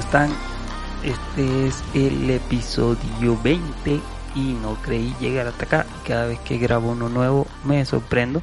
Hola, 0.00 0.10
¿cómo 0.10 0.28
están? 0.28 0.30
Este 1.04 1.66
es 1.66 1.84
el 1.94 2.30
episodio 2.30 3.38
20 3.42 4.00
y 4.34 4.52
no 4.54 4.74
creí 4.76 5.14
llegar 5.20 5.46
hasta 5.46 5.66
acá. 5.66 5.86
Cada 6.06 6.26
vez 6.26 6.38
que 6.40 6.56
grabo 6.56 6.92
uno 6.92 7.10
nuevo 7.10 7.46
me 7.64 7.84
sorprendo. 7.84 8.40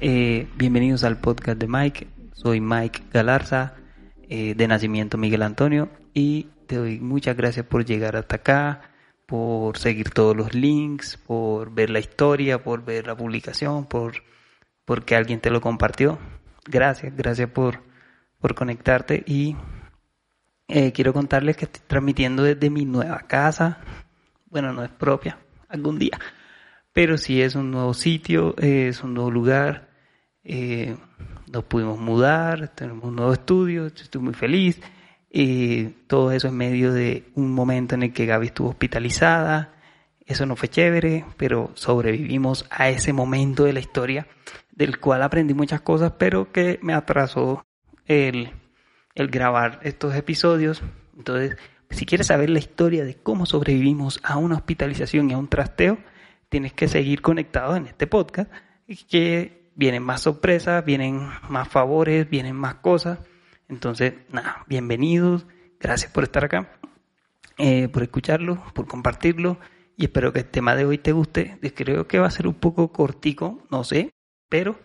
Eh, 0.00 0.46
bienvenidos 0.56 1.02
al 1.02 1.18
podcast 1.18 1.58
de 1.58 1.66
Mike. 1.66 2.06
Soy 2.34 2.60
Mike 2.60 3.02
Galarza, 3.12 3.74
eh, 4.28 4.54
de 4.54 4.68
nacimiento 4.68 5.18
Miguel 5.18 5.42
Antonio, 5.42 5.88
y 6.14 6.50
te 6.68 6.76
doy 6.76 7.00
muchas 7.00 7.36
gracias 7.36 7.66
por 7.66 7.84
llegar 7.84 8.14
hasta 8.14 8.36
acá, 8.36 8.82
por 9.26 9.78
seguir 9.78 10.10
todos 10.10 10.36
los 10.36 10.54
links, 10.54 11.16
por 11.16 11.72
ver 11.74 11.90
la 11.90 11.98
historia, 11.98 12.62
por 12.62 12.84
ver 12.84 13.08
la 13.08 13.16
publicación, 13.16 13.86
por 13.86 14.22
porque 14.84 15.16
alguien 15.16 15.40
te 15.40 15.50
lo 15.50 15.60
compartió. 15.60 16.18
Gracias, 16.64 17.16
gracias 17.16 17.50
por, 17.50 17.80
por 18.38 18.54
conectarte 18.54 19.24
y 19.26 19.56
eh, 20.68 20.92
quiero 20.92 21.12
contarles 21.12 21.56
que 21.56 21.66
estoy 21.66 21.82
transmitiendo 21.86 22.42
desde 22.42 22.70
mi 22.70 22.84
nueva 22.84 23.20
casa. 23.20 23.78
Bueno, 24.46 24.72
no 24.72 24.82
es 24.82 24.90
propia, 24.90 25.38
algún 25.68 25.98
día. 25.98 26.18
Pero 26.92 27.18
sí 27.18 27.42
es 27.42 27.54
un 27.54 27.70
nuevo 27.70 27.94
sitio, 27.94 28.56
es 28.58 29.02
un 29.02 29.14
nuevo 29.14 29.30
lugar. 29.30 29.90
Eh, 30.42 30.96
nos 31.52 31.64
pudimos 31.64 31.98
mudar, 31.98 32.68
tenemos 32.74 33.04
un 33.04 33.16
nuevo 33.16 33.32
estudio, 33.32 33.86
estoy 33.86 34.20
muy 34.20 34.34
feliz. 34.34 34.80
Eh, 35.30 35.92
todo 36.06 36.32
eso 36.32 36.48
en 36.48 36.56
medio 36.56 36.92
de 36.92 37.24
un 37.34 37.52
momento 37.52 37.94
en 37.94 38.04
el 38.04 38.12
que 38.12 38.26
Gaby 38.26 38.46
estuvo 38.46 38.70
hospitalizada. 38.70 39.74
Eso 40.24 40.46
no 40.46 40.56
fue 40.56 40.68
chévere, 40.68 41.24
pero 41.36 41.70
sobrevivimos 41.74 42.66
a 42.70 42.88
ese 42.88 43.12
momento 43.12 43.64
de 43.64 43.72
la 43.72 43.80
historia 43.80 44.26
del 44.72 44.98
cual 44.98 45.22
aprendí 45.22 45.54
muchas 45.54 45.80
cosas, 45.80 46.12
pero 46.18 46.52
que 46.52 46.78
me 46.82 46.94
atrasó 46.94 47.64
el 48.06 48.50
el 49.16 49.28
grabar 49.28 49.80
estos 49.82 50.14
episodios. 50.14 50.82
Entonces, 51.16 51.56
si 51.90 52.06
quieres 52.06 52.28
saber 52.28 52.50
la 52.50 52.60
historia 52.60 53.04
de 53.04 53.16
cómo 53.16 53.46
sobrevivimos 53.46 54.20
a 54.22 54.36
una 54.36 54.56
hospitalización 54.56 55.30
y 55.30 55.32
a 55.32 55.38
un 55.38 55.48
trasteo, 55.48 55.98
tienes 56.48 56.72
que 56.72 56.86
seguir 56.86 57.22
conectado 57.22 57.74
en 57.74 57.86
este 57.86 58.06
podcast, 58.06 58.52
que 59.08 59.72
vienen 59.74 60.02
más 60.02 60.20
sorpresas, 60.20 60.84
vienen 60.84 61.28
más 61.48 61.66
favores, 61.66 62.28
vienen 62.30 62.54
más 62.54 62.76
cosas. 62.76 63.18
Entonces, 63.68 64.14
nada, 64.30 64.64
bienvenidos, 64.68 65.46
gracias 65.80 66.12
por 66.12 66.22
estar 66.22 66.44
acá, 66.44 66.78
eh, 67.58 67.88
por 67.88 68.02
escucharlo, 68.02 68.62
por 68.74 68.86
compartirlo 68.86 69.58
y 69.96 70.04
espero 70.04 70.32
que 70.32 70.40
el 70.40 70.46
tema 70.46 70.76
de 70.76 70.84
hoy 70.84 70.98
te 70.98 71.12
guste. 71.12 71.58
Creo 71.74 72.06
que 72.06 72.18
va 72.18 72.26
a 72.26 72.30
ser 72.30 72.46
un 72.46 72.54
poco 72.54 72.92
cortico, 72.92 73.62
no 73.70 73.82
sé, 73.82 74.10
pero 74.50 74.78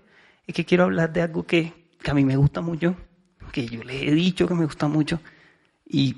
es 0.48 0.56
que 0.56 0.66
quiero 0.66 0.86
hablar 0.86 1.12
de 1.12 1.22
algo 1.22 1.46
que, 1.46 1.90
que 2.02 2.12
a 2.12 2.14
mí 2.14 2.24
me 2.24 2.38
gusta 2.38 2.62
mucho 2.62 2.96
que 3.52 3.68
yo 3.68 3.84
les 3.84 4.04
he 4.04 4.12
dicho 4.12 4.48
que 4.48 4.54
me 4.54 4.66
gusta 4.66 4.88
mucho. 4.88 5.20
Y, 5.86 6.18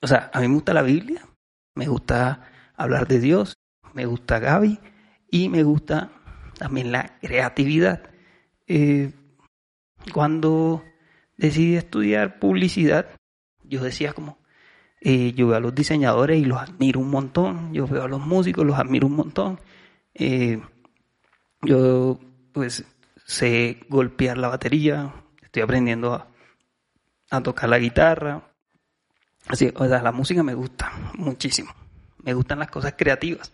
o 0.00 0.06
sea, 0.06 0.30
a 0.32 0.40
mí 0.40 0.48
me 0.48 0.54
gusta 0.54 0.74
la 0.74 0.82
Biblia, 0.82 1.26
me 1.74 1.86
gusta 1.86 2.48
hablar 2.76 3.08
de 3.08 3.20
Dios, 3.20 3.54
me 3.94 4.06
gusta 4.06 4.38
Gaby 4.38 4.78
y 5.30 5.48
me 5.48 5.62
gusta 5.62 6.10
también 6.58 6.92
la 6.92 7.18
creatividad. 7.20 8.10
Eh, 8.66 9.12
cuando 10.12 10.84
decidí 11.36 11.76
estudiar 11.76 12.38
publicidad, 12.38 13.06
yo 13.64 13.82
decía 13.82 14.12
como, 14.12 14.38
eh, 15.00 15.32
yo 15.32 15.48
veo 15.48 15.56
a 15.56 15.60
los 15.60 15.74
diseñadores 15.74 16.40
y 16.40 16.44
los 16.44 16.58
admiro 16.58 17.00
un 17.00 17.10
montón, 17.10 17.72
yo 17.72 17.86
veo 17.86 18.04
a 18.04 18.08
los 18.08 18.20
músicos, 18.20 18.66
los 18.66 18.78
admiro 18.78 19.06
un 19.06 19.16
montón. 19.16 19.60
Eh, 20.14 20.60
yo 21.62 22.18
pues 22.52 22.84
sé 23.26 23.80
golpear 23.88 24.38
la 24.38 24.48
batería, 24.48 25.14
estoy 25.50 25.62
aprendiendo 25.62 26.14
a, 27.28 27.40
tocar 27.42 27.68
la 27.68 27.78
guitarra. 27.78 28.54
Así, 29.48 29.72
o 29.74 29.88
sea, 29.88 30.00
la 30.00 30.12
música 30.12 30.44
me 30.44 30.54
gusta 30.54 30.92
muchísimo. 31.14 31.74
Me 32.22 32.34
gustan 32.34 32.60
las 32.60 32.70
cosas 32.70 32.94
creativas. 32.96 33.52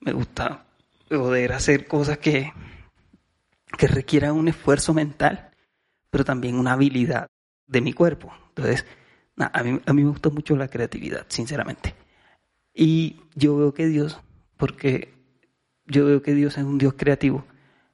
Me 0.00 0.12
gusta 0.12 0.66
poder 1.08 1.52
hacer 1.54 1.86
cosas 1.86 2.18
que, 2.18 2.52
que 3.78 3.86
requieran 3.86 4.32
un 4.32 4.48
esfuerzo 4.48 4.92
mental, 4.92 5.50
pero 6.10 6.24
también 6.24 6.56
una 6.56 6.74
habilidad 6.74 7.26
de 7.66 7.80
mi 7.80 7.94
cuerpo. 7.94 8.32
Entonces, 8.48 8.84
a, 9.38 9.62
mí, 9.62 9.80
a 9.86 9.92
mí 9.94 10.04
me 10.04 10.10
gusta 10.10 10.28
mucho 10.28 10.56
la 10.56 10.68
creatividad, 10.68 11.24
sinceramente. 11.28 11.94
Y 12.74 13.22
yo 13.34 13.56
veo 13.56 13.72
que 13.72 13.86
Dios, 13.86 14.20
porque 14.58 15.14
yo 15.86 16.04
veo 16.04 16.20
que 16.20 16.34
Dios 16.34 16.58
es 16.58 16.64
un 16.64 16.76
Dios 16.76 16.94
creativo, 16.98 17.46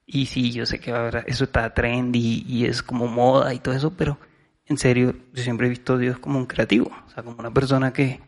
y 0.06 0.26
sí, 0.26 0.52
yo 0.52 0.64
sé 0.66 0.78
que 0.78 0.92
eso 1.26 1.44
está 1.44 1.74
trendy 1.74 2.44
y 2.46 2.64
es 2.64 2.82
como 2.82 3.08
moda 3.08 3.52
y 3.52 3.58
todo 3.58 3.74
eso, 3.74 3.92
pero 3.96 4.18
en 4.66 4.78
serio, 4.78 5.14
yo 5.32 5.42
siempre 5.42 5.66
he 5.66 5.70
visto 5.70 5.94
a 5.94 5.98
Dios 5.98 6.18
como 6.18 6.38
un 6.38 6.46
creativo, 6.46 6.90
o 7.06 7.10
sea, 7.10 7.22
como 7.24 7.36
una 7.38 7.52
persona 7.52 7.92
que, 7.92 8.20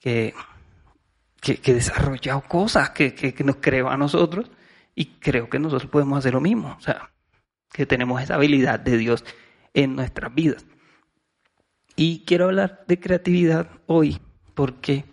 que, 0.00 0.34
que, 1.40 1.74
desarrolla 1.74 2.40
cosas, 2.40 2.90
que, 2.90 3.14
que, 3.14 3.34
que 3.34 3.44
nos 3.44 3.56
creó 3.56 3.88
a 3.90 3.96
nosotros 3.96 4.50
y 4.94 5.06
creo 5.20 5.48
que 5.50 5.58
nosotros 5.58 5.90
podemos 5.90 6.18
hacer 6.18 6.34
lo 6.34 6.40
mismo, 6.40 6.74
o 6.78 6.80
sea, 6.80 7.10
que 7.70 7.84
tenemos 7.84 8.22
esa 8.22 8.36
habilidad 8.36 8.80
de 8.80 8.96
Dios 8.96 9.24
en 9.74 9.94
nuestras 9.94 10.34
vidas. 10.34 10.64
Y 11.96 12.24
quiero 12.24 12.46
hablar 12.46 12.84
de 12.88 12.98
creatividad 12.98 13.68
hoy 13.86 14.18
porque 14.54 15.04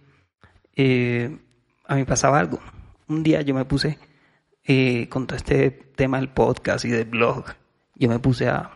eh, 0.75 1.37
a 1.85 1.95
mí 1.95 2.03
pasaba 2.05 2.39
algo. 2.39 2.59
Un 3.07 3.23
día 3.23 3.41
yo 3.41 3.53
me 3.53 3.65
puse 3.65 3.99
eh, 4.65 5.09
con 5.09 5.27
todo 5.27 5.37
este 5.37 5.71
tema 5.71 6.17
del 6.17 6.29
podcast 6.29 6.85
y 6.85 6.89
del 6.89 7.05
blog, 7.05 7.45
yo 7.95 8.09
me 8.09 8.19
puse 8.19 8.47
a, 8.49 8.71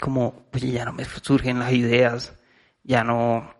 como, 0.00 0.46
oye, 0.52 0.72
ya 0.72 0.84
no 0.84 0.92
me 0.92 1.04
surgen 1.04 1.58
las 1.58 1.72
ideas, 1.72 2.34
ya 2.82 3.04
no, 3.04 3.54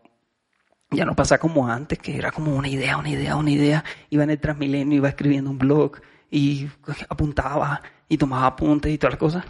ya 0.90 1.04
no 1.04 1.14
pasa 1.14 1.38
como 1.38 1.68
antes, 1.68 1.98
que 1.98 2.16
era 2.16 2.32
como 2.32 2.54
una 2.54 2.68
idea, 2.68 2.96
una 2.96 3.10
idea, 3.10 3.36
una 3.36 3.50
idea, 3.50 3.84
iba 4.10 4.24
en 4.24 4.30
el 4.30 4.40
Transmilenio, 4.40 4.98
iba 4.98 5.08
escribiendo 5.08 5.50
un 5.50 5.58
blog 5.58 6.00
y 6.30 6.68
apuntaba 7.08 7.82
y 8.08 8.18
tomaba 8.18 8.46
apuntes 8.46 8.92
y 8.92 8.98
todas 8.98 9.14
las 9.14 9.20
cosas. 9.20 9.44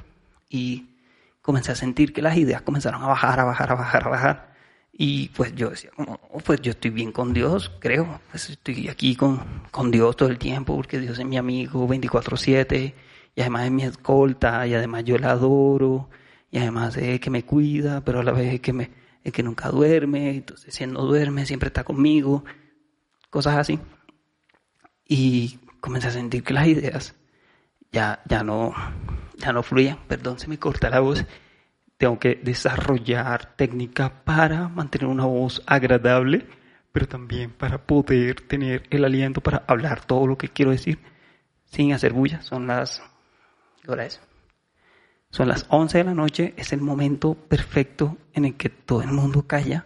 Y 0.49 0.97
comencé 1.43 1.73
a 1.73 1.77
sentir 1.77 2.13
que 2.13 2.23
las 2.23 2.37
ideas 2.37 2.63
comenzaron 2.63 3.03
a 3.03 3.09
bajar, 3.09 3.41
a 3.41 3.45
bajar, 3.45 3.73
a 3.73 3.75
bajar, 3.75 4.07
a 4.07 4.11
bajar. 4.11 4.50
Y 4.93 5.29
pues 5.31 5.55
yo 5.55 5.71
decía, 5.71 5.91
oh, 5.97 6.41
pues 6.45 6.61
yo 6.61 6.73
estoy 6.73 6.91
bien 6.91 7.13
con 7.13 7.33
Dios, 7.33 7.71
creo. 7.79 8.21
Pues 8.31 8.51
estoy 8.51 8.89
aquí 8.89 9.17
con, 9.17 9.41
con 9.71 9.91
Dios 9.91 10.17
todo 10.17 10.29
el 10.29 10.39
tiempo 10.39 10.77
porque 10.77 10.99
Dios 10.99 11.19
es 11.19 11.25
mi 11.25 11.37
amigo 11.37 11.89
24/7 11.89 12.95
y 13.35 13.41
además 13.41 13.65
es 13.65 13.71
mi 13.71 13.83
escolta 13.85 14.67
y 14.67 14.75
además 14.75 15.05
yo 15.05 15.17
la 15.17 15.31
adoro 15.33 16.11
y 16.51 16.59
además 16.59 16.97
es 16.97 17.21
que 17.21 17.31
me 17.31 17.45
cuida, 17.45 18.05
pero 18.05 18.21
a 18.21 18.25
la 18.25 18.33
vez 18.33 18.55
es 18.55 18.61
que, 18.61 18.73
me, 18.73 18.91
es 19.23 19.33
que 19.33 19.43
nunca 19.43 19.69
duerme, 19.71 20.31
entonces 20.37 20.75
si 20.75 20.85
él 20.85 20.93
no 20.93 21.03
duerme 21.03 21.47
siempre 21.47 21.69
está 21.69 21.85
conmigo, 21.85 22.45
cosas 23.31 23.57
así. 23.57 23.79
Y 25.07 25.59
comencé 25.81 26.09
a 26.09 26.11
sentir 26.13 26.43
que 26.43 26.55
las 26.55 26.67
ideas 26.67 27.15
ya, 27.93 28.23
ya, 28.29 28.43
no, 28.43 28.75
ya 29.37 29.53
no 29.53 29.63
fluían, 29.63 29.99
perdón, 30.09 30.39
se 30.39 30.49
me 30.49 30.59
corta 30.59 30.91
la 30.91 31.01
voz 31.01 31.25
tengo 32.01 32.19
que 32.19 32.41
desarrollar 32.43 33.55
técnica 33.57 34.25
para 34.25 34.69
mantener 34.69 35.07
una 35.07 35.27
voz 35.27 35.63
agradable, 35.67 36.47
pero 36.93 37.07
también 37.07 37.51
para 37.51 37.77
poder 37.77 38.41
tener 38.41 38.85
el 38.89 39.05
aliento 39.05 39.43
para 39.43 39.65
hablar 39.67 40.07
todo 40.07 40.27
lo 40.27 40.39
que 40.39 40.49
quiero 40.49 40.71
decir 40.71 40.99
sin 41.67 41.93
hacer 41.93 42.15
bulla. 42.15 42.41
Son 42.41 42.67
las... 42.67 43.03
¿Qué 43.83 43.93
es? 44.03 44.19
Son 45.29 45.47
las 45.47 45.67
11 45.69 45.99
de 45.99 46.05
la 46.05 46.15
noche, 46.15 46.55
es 46.57 46.73
el 46.73 46.81
momento 46.81 47.35
perfecto 47.35 48.17
en 48.33 48.47
el 48.47 48.57
que 48.57 48.71
todo 48.71 49.03
el 49.03 49.13
mundo 49.13 49.47
calla 49.47 49.85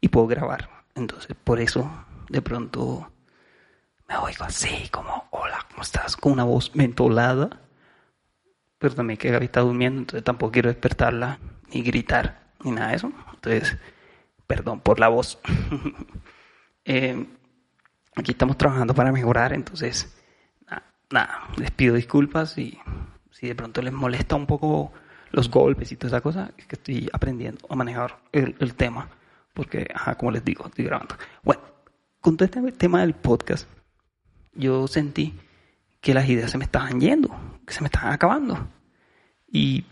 y 0.00 0.08
puedo 0.08 0.28
grabar. 0.28 0.70
Entonces, 0.94 1.36
por 1.44 1.60
eso, 1.60 2.06
de 2.30 2.40
pronto 2.40 3.12
me 4.08 4.16
oigo 4.16 4.44
así, 4.44 4.88
como, 4.90 5.28
hola, 5.32 5.66
¿cómo 5.70 5.82
estás? 5.82 6.16
Con 6.16 6.32
una 6.32 6.44
voz 6.44 6.74
mentolada 6.74 7.60
pero 8.82 8.96
también 8.96 9.16
que 9.16 9.30
Gaby 9.30 9.44
está 9.44 9.60
durmiendo, 9.60 10.00
entonces 10.00 10.24
tampoco 10.24 10.50
quiero 10.50 10.68
despertarla 10.68 11.38
ni 11.72 11.82
gritar 11.82 12.42
ni 12.64 12.72
nada 12.72 12.88
de 12.88 12.96
eso. 12.96 13.12
Entonces, 13.32 13.76
perdón 14.46 14.80
por 14.80 14.98
la 14.98 15.08
voz. 15.08 15.38
Eh, 16.84 17.26
aquí 18.16 18.32
estamos 18.32 18.58
trabajando 18.58 18.92
para 18.92 19.12
mejorar, 19.12 19.52
entonces, 19.52 20.12
nada, 21.12 21.46
les 21.56 21.70
pido 21.70 21.94
disculpas 21.94 22.58
y 22.58 22.76
si 23.30 23.46
de 23.46 23.54
pronto 23.54 23.80
les 23.82 23.92
molesta 23.92 24.34
un 24.34 24.48
poco 24.48 24.92
los 25.30 25.48
golpes 25.48 25.92
y 25.92 25.96
toda 25.96 26.08
esa 26.08 26.20
cosa, 26.20 26.50
es 26.58 26.66
que 26.66 26.74
estoy 26.74 27.08
aprendiendo 27.12 27.64
a 27.70 27.76
manejar 27.76 28.18
el, 28.32 28.74
tema, 28.74 29.08
porque, 29.54 29.86
ajá, 29.94 30.16
como 30.16 30.32
les 30.32 30.44
digo, 30.44 30.66
estoy 30.66 30.86
grabando. 30.86 31.14
Bueno, 31.44 31.62
con 32.20 32.36
todo 32.36 32.46
este 32.46 32.72
tema 32.72 33.02
del 33.02 33.14
podcast, 33.14 33.68
yo 34.54 34.88
sentí 34.88 35.38
que 36.02 36.12
las 36.12 36.28
ideas 36.28 36.50
se 36.50 36.58
me 36.58 36.64
estaban 36.64 37.00
yendo, 37.00 37.30
que 37.64 37.72
se 37.72 37.80
me 37.80 37.86
estaban 37.86 38.12
acabando. 38.12 38.68
Y, 39.46 39.86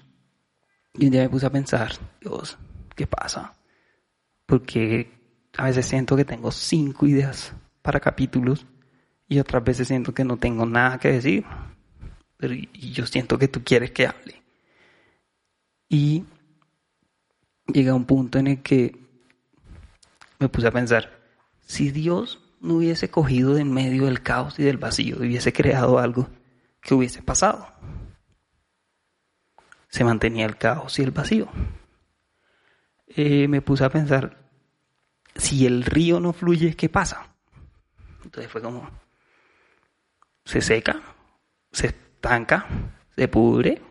un 0.94 1.10
día 1.10 1.22
me 1.22 1.28
puse 1.30 1.46
a 1.46 1.50
pensar, 1.50 1.92
Dios, 2.20 2.58
¿qué 2.96 3.06
pasa? 3.06 3.54
Porque 4.44 5.08
a 5.56 5.64
veces 5.64 5.86
siento 5.86 6.16
que 6.16 6.24
tengo 6.24 6.50
cinco 6.50 7.06
ideas 7.06 7.54
para 7.80 8.00
capítulos 8.00 8.66
y 9.28 9.38
otras 9.38 9.62
veces 9.62 9.86
siento 9.86 10.12
que 10.12 10.24
no 10.24 10.36
tengo 10.36 10.66
nada 10.66 10.98
que 10.98 11.12
decir, 11.12 11.44
pero 12.36 12.54
y 12.54 12.90
yo 12.92 13.06
siento 13.06 13.38
que 13.38 13.46
tú 13.46 13.62
quieres 13.62 13.92
que 13.92 14.08
hable. 14.08 14.42
Y 15.88 16.24
llega 17.72 17.94
un 17.94 18.04
punto 18.04 18.40
en 18.40 18.48
el 18.48 18.62
que 18.62 18.98
me 20.40 20.48
puse 20.48 20.66
a 20.66 20.72
pensar, 20.72 21.20
si 21.60 21.92
Dios 21.92 22.40
no 22.60 22.74
hubiese 22.74 23.10
cogido 23.10 23.54
de 23.54 23.62
en 23.62 23.72
medio 23.72 24.04
del 24.04 24.22
caos 24.22 24.58
y 24.58 24.62
del 24.62 24.76
vacío 24.76 25.16
hubiese 25.18 25.52
creado 25.52 25.98
algo, 25.98 26.28
¿qué 26.80 26.94
hubiese 26.94 27.22
pasado? 27.22 27.66
Se 29.88 30.04
mantenía 30.04 30.46
el 30.46 30.56
caos 30.56 30.98
y 30.98 31.02
el 31.02 31.10
vacío. 31.10 31.48
Eh, 33.08 33.48
me 33.48 33.60
puse 33.60 33.84
a 33.84 33.90
pensar, 33.90 34.50
si 35.34 35.66
el 35.66 35.84
río 35.84 36.20
no 36.20 36.32
fluye, 36.32 36.76
¿qué 36.76 36.88
pasa? 36.88 37.34
Entonces 38.22 38.52
fue 38.52 38.62
como, 38.62 38.88
se 40.44 40.60
seca, 40.60 41.02
se 41.72 41.88
estanca, 41.88 42.66
se 43.16 43.26
pudre, 43.26 43.82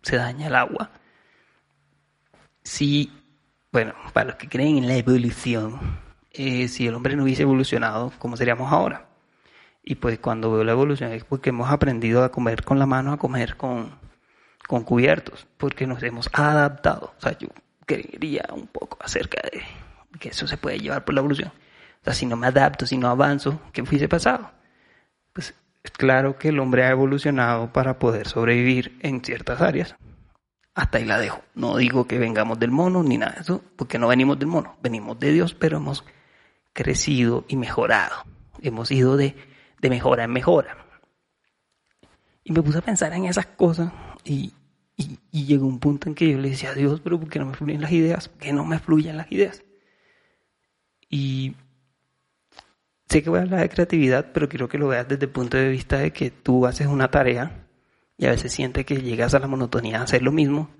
se 0.00 0.16
daña 0.16 0.46
el 0.46 0.54
agua. 0.54 0.90
Si, 2.62 3.12
bueno, 3.72 3.94
para 4.12 4.30
los 4.30 4.36
que 4.36 4.48
creen 4.48 4.78
en 4.78 4.88
la 4.88 4.96
evolución, 4.96 6.01
eh, 6.32 6.68
si 6.68 6.86
el 6.86 6.94
hombre 6.94 7.16
no 7.16 7.24
hubiese 7.24 7.42
evolucionado, 7.42 8.12
¿cómo 8.18 8.36
seríamos 8.36 8.72
ahora? 8.72 9.08
Y 9.82 9.96
pues 9.96 10.18
cuando 10.18 10.52
veo 10.52 10.64
la 10.64 10.72
evolución 10.72 11.12
es 11.12 11.24
porque 11.24 11.50
hemos 11.50 11.70
aprendido 11.70 12.22
a 12.24 12.30
comer 12.30 12.62
con 12.64 12.78
la 12.78 12.86
mano, 12.86 13.12
a 13.12 13.18
comer 13.18 13.56
con, 13.56 13.98
con 14.66 14.84
cubiertos, 14.84 15.46
porque 15.56 15.86
nos 15.86 16.02
hemos 16.02 16.28
adaptado. 16.32 17.14
O 17.18 17.20
sea, 17.20 17.36
yo 17.36 17.48
quería 17.86 18.44
un 18.52 18.68
poco 18.68 18.98
acerca 19.02 19.42
de 19.42 19.62
que 20.18 20.28
eso 20.28 20.46
se 20.46 20.56
puede 20.56 20.78
llevar 20.78 21.04
por 21.04 21.14
la 21.14 21.20
evolución. 21.20 21.52
O 22.00 22.04
sea, 22.04 22.14
si 22.14 22.26
no 22.26 22.36
me 22.36 22.46
adapto, 22.46 22.86
si 22.86 22.96
no 22.96 23.08
avanzo, 23.08 23.60
¿qué 23.72 23.82
hubiese 23.82 24.08
pasado? 24.08 24.50
Pues 25.32 25.54
es 25.82 25.90
claro 25.90 26.38
que 26.38 26.48
el 26.48 26.60
hombre 26.60 26.84
ha 26.84 26.90
evolucionado 26.90 27.72
para 27.72 27.98
poder 27.98 28.28
sobrevivir 28.28 28.98
en 29.02 29.24
ciertas 29.24 29.60
áreas. 29.60 29.96
Hasta 30.74 30.98
ahí 30.98 31.04
la 31.04 31.18
dejo. 31.18 31.42
No 31.54 31.76
digo 31.76 32.06
que 32.06 32.18
vengamos 32.18 32.58
del 32.58 32.70
mono 32.70 33.02
ni 33.02 33.18
nada 33.18 33.32
de 33.32 33.40
eso, 33.42 33.62
porque 33.76 33.98
no 33.98 34.08
venimos 34.08 34.38
del 34.38 34.48
mono. 34.48 34.76
Venimos 34.82 35.18
de 35.18 35.32
Dios, 35.32 35.54
pero 35.54 35.76
hemos 35.78 36.04
crecido 36.72 37.44
y 37.48 37.56
mejorado. 37.56 38.24
Hemos 38.60 38.90
ido 38.90 39.16
de, 39.16 39.34
de 39.80 39.90
mejora 39.90 40.24
en 40.24 40.32
mejora. 40.32 40.76
Y 42.44 42.52
me 42.52 42.62
puse 42.62 42.78
a 42.78 42.82
pensar 42.82 43.12
en 43.12 43.26
esas 43.26 43.46
cosas 43.46 43.92
y, 44.24 44.52
y, 44.96 45.18
y, 45.30 45.44
llegó 45.44 45.66
un 45.66 45.78
punto 45.78 46.08
en 46.08 46.14
que 46.14 46.30
yo 46.30 46.38
le 46.38 46.50
decía 46.50 46.70
a 46.70 46.74
Dios, 46.74 47.00
pero 47.00 47.18
¿por 47.18 47.28
qué 47.28 47.38
no 47.38 47.46
me 47.46 47.54
fluyen 47.54 47.80
las 47.80 47.92
ideas? 47.92 48.28
¿Por 48.28 48.38
qué 48.38 48.52
no 48.52 48.64
me 48.64 48.78
fluyen 48.78 49.16
las 49.16 49.30
ideas? 49.30 49.62
Y 51.08 51.54
sé 53.08 53.22
que 53.22 53.30
voy 53.30 53.40
a 53.40 53.42
hablar 53.42 53.60
de 53.60 53.68
creatividad, 53.68 54.32
pero 54.32 54.48
quiero 54.48 54.68
que 54.68 54.78
lo 54.78 54.88
veas 54.88 55.06
desde 55.06 55.26
el 55.26 55.30
punto 55.30 55.56
de 55.56 55.68
vista 55.68 55.98
de 55.98 56.12
que 56.12 56.30
tú 56.30 56.66
haces 56.66 56.86
una 56.86 57.10
tarea 57.10 57.66
y 58.16 58.26
a 58.26 58.30
veces 58.30 58.52
sientes 58.52 58.86
que 58.86 59.02
llegas 59.02 59.34
a 59.34 59.38
la 59.38 59.46
monotonía 59.46 59.98
de 59.98 60.04
hacer 60.04 60.22
lo 60.22 60.32
mismo 60.32 60.70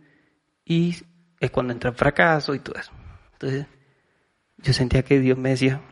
y 0.65 0.97
es 1.39 1.51
cuando 1.51 1.73
entra 1.73 1.91
el 1.91 1.97
fracaso 1.97 2.55
y 2.55 2.61
todo 2.61 2.79
eso. 2.79 2.93
Entonces, 3.33 3.67
yo 4.59 4.73
sentía 4.73 5.03
que 5.03 5.19
Dios 5.19 5.39
me 5.39 5.51
decía, 5.51 5.83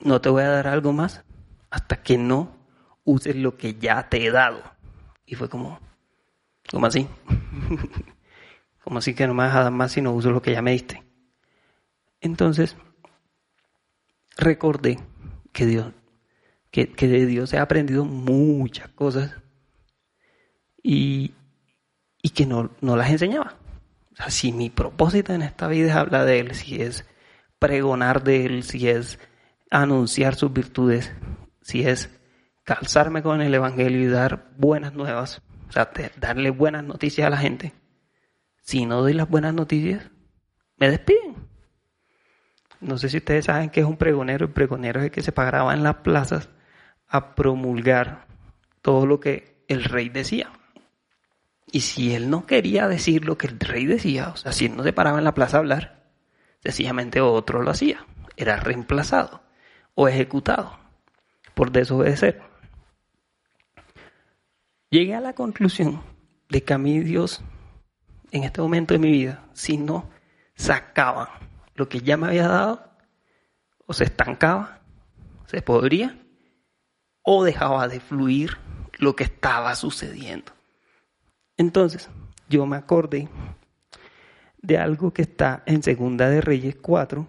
no 0.00 0.20
te 0.20 0.28
voy 0.28 0.42
a 0.42 0.50
dar 0.50 0.66
algo 0.66 0.92
más 0.92 1.24
hasta 1.70 2.02
que 2.02 2.18
no 2.18 2.56
uses 3.04 3.36
lo 3.36 3.56
que 3.56 3.74
ya 3.74 4.08
te 4.08 4.24
he 4.24 4.30
dado. 4.30 4.62
Y 5.24 5.34
fue 5.34 5.48
como, 5.48 5.80
¿cómo 6.70 6.86
así? 6.86 7.06
como 8.84 8.98
así 8.98 9.14
que 9.14 9.26
no 9.26 9.34
me 9.34 9.44
vas 9.44 9.56
a 9.56 9.62
dar 9.64 9.72
más 9.72 9.92
si 9.92 10.02
no 10.02 10.12
uso 10.12 10.30
lo 10.30 10.42
que 10.42 10.52
ya 10.52 10.62
me 10.62 10.72
diste? 10.72 11.02
Entonces, 12.20 12.76
recordé 14.36 14.98
que 15.52 15.66
Dios, 15.66 15.92
que, 16.70 16.86
de 16.86 17.26
Dios 17.26 17.52
he 17.52 17.58
aprendido 17.58 18.04
muchas 18.04 18.88
cosas 18.90 19.34
y, 20.82 21.34
y 22.22 22.30
que 22.30 22.46
no, 22.46 22.70
no, 22.80 22.96
las 22.96 23.10
enseñaba. 23.10 23.56
O 24.12 24.16
sea, 24.16 24.30
si 24.30 24.52
mi 24.52 24.70
propósito 24.70 25.32
en 25.32 25.42
esta 25.42 25.68
vida 25.68 25.88
es 25.88 25.96
hablar 25.96 26.26
de 26.26 26.40
Él, 26.40 26.54
si 26.54 26.80
es 26.82 27.06
pregonar 27.62 28.24
de 28.24 28.44
Él, 28.44 28.64
si 28.64 28.88
es 28.88 29.20
anunciar 29.70 30.34
sus 30.34 30.52
virtudes, 30.52 31.12
si 31.60 31.86
es 31.86 32.10
calzarme 32.64 33.22
con 33.22 33.40
el 33.40 33.54
Evangelio 33.54 34.00
y 34.02 34.08
dar 34.08 34.50
buenas 34.56 34.94
nuevas, 34.94 35.42
o 35.68 35.72
sea, 35.72 35.88
darle 36.18 36.50
buenas 36.50 36.82
noticias 36.82 37.24
a 37.24 37.30
la 37.30 37.36
gente, 37.36 37.72
si 38.62 38.84
no 38.84 39.00
doy 39.00 39.12
las 39.12 39.28
buenas 39.28 39.54
noticias, 39.54 40.10
me 40.76 40.90
despiden. 40.90 41.36
No 42.80 42.98
sé 42.98 43.08
si 43.08 43.18
ustedes 43.18 43.44
saben 43.44 43.70
qué 43.70 43.80
es 43.80 43.86
un 43.86 43.96
pregonero. 43.96 44.46
El 44.46 44.52
pregonero 44.52 44.98
es 44.98 45.04
el 45.04 45.10
que 45.12 45.22
se 45.22 45.30
paraba 45.30 45.72
en 45.72 45.84
las 45.84 45.96
plazas 45.96 46.48
a 47.06 47.36
promulgar 47.36 48.26
todo 48.80 49.06
lo 49.06 49.20
que 49.20 49.64
el 49.68 49.84
rey 49.84 50.08
decía. 50.08 50.50
Y 51.70 51.82
si 51.82 52.12
él 52.12 52.28
no 52.28 52.44
quería 52.44 52.88
decir 52.88 53.24
lo 53.24 53.38
que 53.38 53.46
el 53.46 53.60
rey 53.60 53.86
decía, 53.86 54.30
o 54.30 54.36
sea, 54.36 54.50
si 54.50 54.66
él 54.66 54.76
no 54.76 54.82
se 54.82 54.92
paraba 54.92 55.18
en 55.18 55.24
la 55.24 55.34
plaza 55.34 55.58
a 55.58 55.60
hablar, 55.60 56.01
sencillamente 56.62 57.20
otro 57.20 57.62
lo 57.62 57.70
hacía. 57.70 58.06
Era 58.36 58.56
reemplazado 58.56 59.42
o 59.94 60.08
ejecutado 60.08 60.78
por 61.54 61.70
desobedecer. 61.70 62.42
Llegué 64.90 65.14
a 65.14 65.20
la 65.20 65.34
conclusión 65.34 66.02
de 66.48 66.62
que 66.62 66.74
a 66.74 66.78
mí 66.78 67.00
Dios, 67.00 67.42
en 68.30 68.44
este 68.44 68.60
momento 68.60 68.94
de 68.94 69.00
mi 69.00 69.10
vida, 69.10 69.44
si 69.52 69.78
no 69.78 70.10
sacaba 70.54 71.40
lo 71.74 71.88
que 71.88 72.00
ya 72.00 72.16
me 72.16 72.26
había 72.26 72.48
dado, 72.48 72.90
o 73.86 73.94
se 73.94 74.04
estancaba, 74.04 74.82
se 75.46 75.62
podría, 75.62 76.18
o 77.22 77.44
dejaba 77.44 77.88
de 77.88 78.00
fluir 78.00 78.58
lo 78.98 79.16
que 79.16 79.24
estaba 79.24 79.74
sucediendo. 79.74 80.52
Entonces, 81.56 82.10
yo 82.48 82.66
me 82.66 82.76
acordé 82.76 83.28
de 84.62 84.78
algo 84.78 85.12
que 85.12 85.22
está 85.22 85.62
en 85.66 85.82
Segunda 85.82 86.30
de 86.30 86.40
Reyes 86.40 86.76
4, 86.76 87.26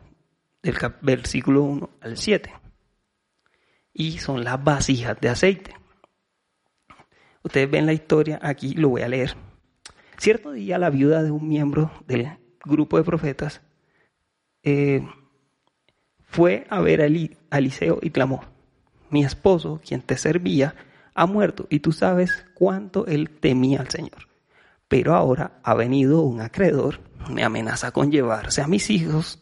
del 0.62 0.76
versículo 1.02 1.64
1 1.64 1.90
al 2.02 2.18
7. 2.18 2.54
Y 3.94 4.20
son 4.20 4.44
las 4.44 4.64
vasijas 4.64 5.20
de 5.20 5.30
aceite. 5.30 5.76
Ustedes 7.44 7.70
ven 7.70 7.86
la 7.86 7.94
historia, 7.94 8.40
aquí 8.42 8.74
lo 8.76 8.90
voy 8.90 9.02
a 9.02 9.10
leer. 9.10 9.36
Cierto 10.18 10.52
día 10.52 10.78
la 10.78 10.90
viuda 10.90 11.22
de 11.24 11.32
un 11.32 11.48
miembro 11.48 11.92
del 12.08 12.38
grupo 12.64 12.98
de 12.98 13.04
profetas 13.04 13.62
eh, 14.62 15.06
fue 16.22 16.66
a 16.70 16.80
ver 16.80 17.02
a 17.02 17.58
Eliseo 17.58 18.00
y 18.02 18.12
clamó, 18.12 18.46
mi 19.10 19.26
esposo, 19.26 19.82
quien 19.86 20.02
te 20.02 20.18
servía, 20.18 20.76
ha 21.14 21.26
muerto 21.26 21.68
y 21.70 21.80
tú 21.80 21.92
sabes 21.92 22.46
cuánto 22.54 23.06
él 23.06 23.30
temía 23.30 23.82
al 23.82 23.90
Señor. 23.90 24.33
Pero 24.94 25.16
ahora 25.16 25.60
ha 25.64 25.74
venido 25.74 26.22
un 26.22 26.40
acreedor, 26.40 27.00
me 27.28 27.44
amenaza 27.44 27.90
con 27.90 28.12
llevarse 28.12 28.62
a 28.62 28.68
mis 28.68 28.92
hijos 28.92 29.40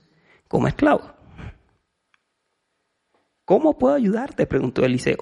como 0.47 0.69
esclavos. 0.69 1.11
¿Cómo 3.43 3.77
puedo 3.77 3.93
ayudarte? 3.93 4.47
preguntó 4.47 4.85
Eliseo. 4.85 5.17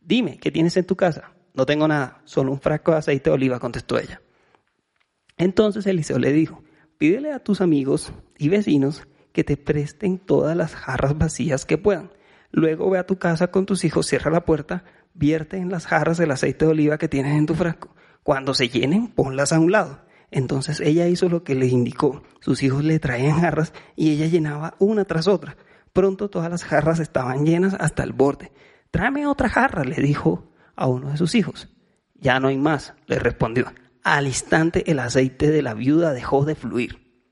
Dime, 0.00 0.38
¿qué 0.38 0.50
tienes 0.50 0.78
en 0.78 0.86
tu 0.86 0.96
casa? 0.96 1.34
No 1.52 1.66
tengo 1.66 1.86
nada, 1.86 2.22
solo 2.24 2.52
un 2.52 2.60
frasco 2.62 2.92
de 2.92 2.96
aceite 2.96 3.28
de 3.28 3.34
oliva, 3.34 3.60
contestó 3.60 3.98
ella. 3.98 4.22
Entonces 5.36 5.86
Eliseo 5.86 6.18
le 6.18 6.32
dijo, 6.32 6.64
pídele 6.96 7.32
a 7.32 7.40
tus 7.40 7.60
amigos 7.60 8.14
y 8.38 8.48
vecinos 8.48 9.06
que 9.34 9.44
te 9.44 9.58
presten 9.58 10.16
todas 10.16 10.56
las 10.56 10.74
jarras 10.74 11.18
vacías 11.18 11.66
que 11.66 11.76
puedan. 11.76 12.12
Luego 12.50 12.88
ve 12.88 12.98
a 12.98 13.06
tu 13.06 13.18
casa 13.18 13.48
con 13.48 13.66
tus 13.66 13.84
hijos, 13.84 14.06
cierra 14.06 14.30
la 14.30 14.46
puerta, 14.46 14.84
vierte 15.12 15.58
en 15.58 15.70
las 15.70 15.84
jarras 15.86 16.18
el 16.20 16.30
aceite 16.30 16.64
de 16.64 16.70
oliva 16.70 16.96
que 16.96 17.08
tienes 17.08 17.36
en 17.36 17.44
tu 17.44 17.54
frasco. 17.54 17.94
Cuando 18.26 18.54
se 18.54 18.68
llenen, 18.68 19.06
ponlas 19.06 19.52
a 19.52 19.60
un 19.60 19.70
lado. 19.70 20.00
Entonces 20.32 20.80
ella 20.80 21.06
hizo 21.06 21.28
lo 21.28 21.44
que 21.44 21.54
le 21.54 21.66
indicó. 21.66 22.24
Sus 22.40 22.60
hijos 22.64 22.82
le 22.82 22.98
traían 22.98 23.40
jarras 23.40 23.72
y 23.94 24.10
ella 24.10 24.26
llenaba 24.26 24.74
una 24.80 25.04
tras 25.04 25.28
otra. 25.28 25.56
Pronto 25.92 26.28
todas 26.28 26.50
las 26.50 26.64
jarras 26.64 26.98
estaban 26.98 27.46
llenas 27.46 27.76
hasta 27.78 28.02
el 28.02 28.12
borde. 28.12 28.50
Tráeme 28.90 29.28
otra 29.28 29.48
jarra, 29.48 29.84
le 29.84 30.02
dijo 30.02 30.50
a 30.74 30.88
uno 30.88 31.12
de 31.12 31.18
sus 31.18 31.36
hijos. 31.36 31.68
Ya 32.16 32.40
no 32.40 32.48
hay 32.48 32.58
más, 32.58 32.94
le 33.06 33.20
respondió. 33.20 33.72
Al 34.02 34.26
instante 34.26 34.90
el 34.90 34.98
aceite 34.98 35.48
de 35.52 35.62
la 35.62 35.74
viuda 35.74 36.12
dejó 36.12 36.44
de 36.44 36.56
fluir. 36.56 37.22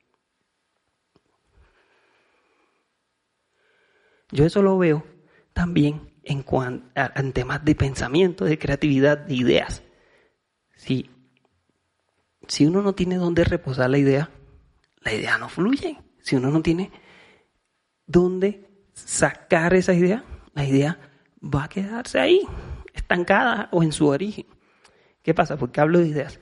Yo 4.31 4.47
eso 4.47 4.63
lo 4.63 4.79
veo 4.79 5.05
también 5.53 6.13
en, 6.23 6.45
en 6.95 7.33
temas 7.33 7.65
de 7.65 7.75
pensamiento, 7.75 8.45
de 8.45 8.61
creatividad, 8.61 9.19
de 9.19 9.35
ideas. 9.35 9.84
Si, 10.77 11.11
si 12.49 12.67
uno 12.67 12.83
no 12.83 12.95
tiene 12.95 13.17
dónde 13.17 13.45
reposar 13.45 13.91
la 13.91 13.99
idea, 13.99 14.31
la 15.01 15.13
idea 15.13 15.39
no 15.39 15.49
fluye. 15.49 15.99
Si 16.21 16.37
uno 16.37 16.51
no 16.51 16.63
tiene 16.63 16.91
dónde 18.07 18.69
sacar 18.93 19.75
esa 19.75 19.93
idea, 19.93 20.25
la 20.55 20.65
idea 20.65 20.99
va 21.43 21.65
a 21.65 21.69
quedarse 21.69 22.21
ahí, 22.21 22.41
estancada 22.93 23.69
o 23.73 23.83
en 23.83 23.93
su 23.93 24.07
origen. 24.07 24.47
¿Qué 25.23 25.35
pasa? 25.35 25.57
Porque 25.57 25.81
hablo 25.81 26.01
de 26.01 26.09
ideas. 26.09 26.41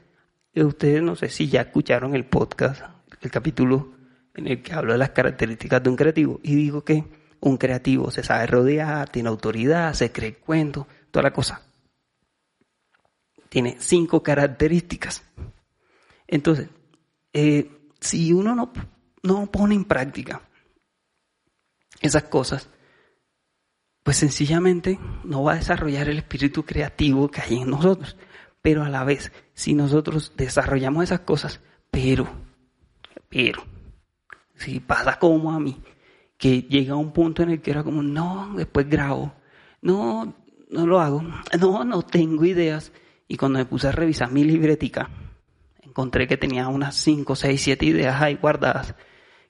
Ustedes 0.54 1.02
no 1.02 1.16
sé 1.16 1.28
si 1.28 1.48
ya 1.48 1.62
escucharon 1.62 2.14
el 2.14 2.26
podcast, 2.26 2.82
el 3.20 3.30
capítulo 3.30 3.92
en 4.34 4.48
el 4.48 4.62
que 4.62 4.72
hablo 4.72 4.92
de 4.92 4.98
las 4.98 5.10
características 5.10 5.82
de 5.82 5.90
un 5.90 5.96
creativo 5.96 6.40
y 6.42 6.54
digo 6.54 6.84
que 6.84 7.04
un 7.40 7.56
creativo 7.56 8.10
se 8.10 8.22
sabe 8.22 8.46
rodear, 8.46 9.08
tiene 9.08 9.28
autoridad, 9.28 9.94
se 9.94 10.12
cree 10.12 10.36
cuento, 10.36 10.86
toda 11.10 11.24
la 11.24 11.32
cosa. 11.32 11.62
Tiene 13.52 13.76
cinco 13.78 14.22
características. 14.22 15.24
Entonces, 16.26 16.70
eh, 17.34 17.90
si 18.00 18.32
uno 18.32 18.54
no, 18.54 18.72
no 19.22 19.50
pone 19.52 19.74
en 19.74 19.84
práctica 19.84 20.40
esas 22.00 22.22
cosas, 22.22 22.70
pues 24.02 24.16
sencillamente 24.16 24.98
no 25.24 25.42
va 25.42 25.52
a 25.52 25.56
desarrollar 25.56 26.08
el 26.08 26.16
espíritu 26.16 26.64
creativo 26.64 27.30
que 27.30 27.42
hay 27.42 27.58
en 27.58 27.68
nosotros. 27.68 28.16
Pero 28.62 28.84
a 28.84 28.88
la 28.88 29.04
vez, 29.04 29.32
si 29.52 29.74
nosotros 29.74 30.32
desarrollamos 30.34 31.04
esas 31.04 31.20
cosas, 31.20 31.60
pero, 31.90 32.26
pero, 33.28 33.62
si 34.54 34.80
pasa 34.80 35.18
como 35.18 35.52
a 35.52 35.60
mí, 35.60 35.78
que 36.38 36.62
llega 36.62 36.96
un 36.96 37.12
punto 37.12 37.42
en 37.42 37.50
el 37.50 37.60
que 37.60 37.72
era 37.72 37.84
como, 37.84 38.02
no, 38.02 38.54
después 38.56 38.88
grabo, 38.88 39.34
no, 39.82 40.34
no 40.70 40.86
lo 40.86 41.00
hago, 41.00 41.22
no, 41.60 41.84
no 41.84 42.00
tengo 42.00 42.46
ideas. 42.46 42.92
Y 43.32 43.38
cuando 43.38 43.60
me 43.60 43.64
puse 43.64 43.88
a 43.88 43.92
revisar 43.92 44.30
mi 44.30 44.44
libretica, 44.44 45.08
encontré 45.80 46.28
que 46.28 46.36
tenía 46.36 46.68
unas 46.68 46.94
5, 46.96 47.34
6, 47.34 47.62
7 47.62 47.86
ideas 47.86 48.20
ahí 48.20 48.34
guardadas 48.34 48.94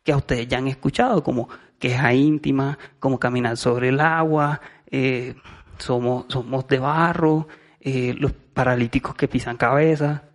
que 0.04 0.12
a 0.12 0.16
ustedes 0.16 0.46
ya 0.46 0.58
han 0.58 0.68
escuchado, 0.68 1.24
como 1.24 1.48
queja 1.80 2.14
íntima, 2.14 2.78
como 3.00 3.18
caminar 3.18 3.56
sobre 3.56 3.88
el 3.88 3.98
agua, 3.98 4.60
eh, 4.86 5.34
somos, 5.78 6.26
somos 6.28 6.68
de 6.68 6.78
barro, 6.78 7.48
eh, 7.80 8.14
los 8.16 8.30
paralíticos 8.30 9.16
que 9.16 9.26
pisan 9.26 9.56
cabeza. 9.56 10.28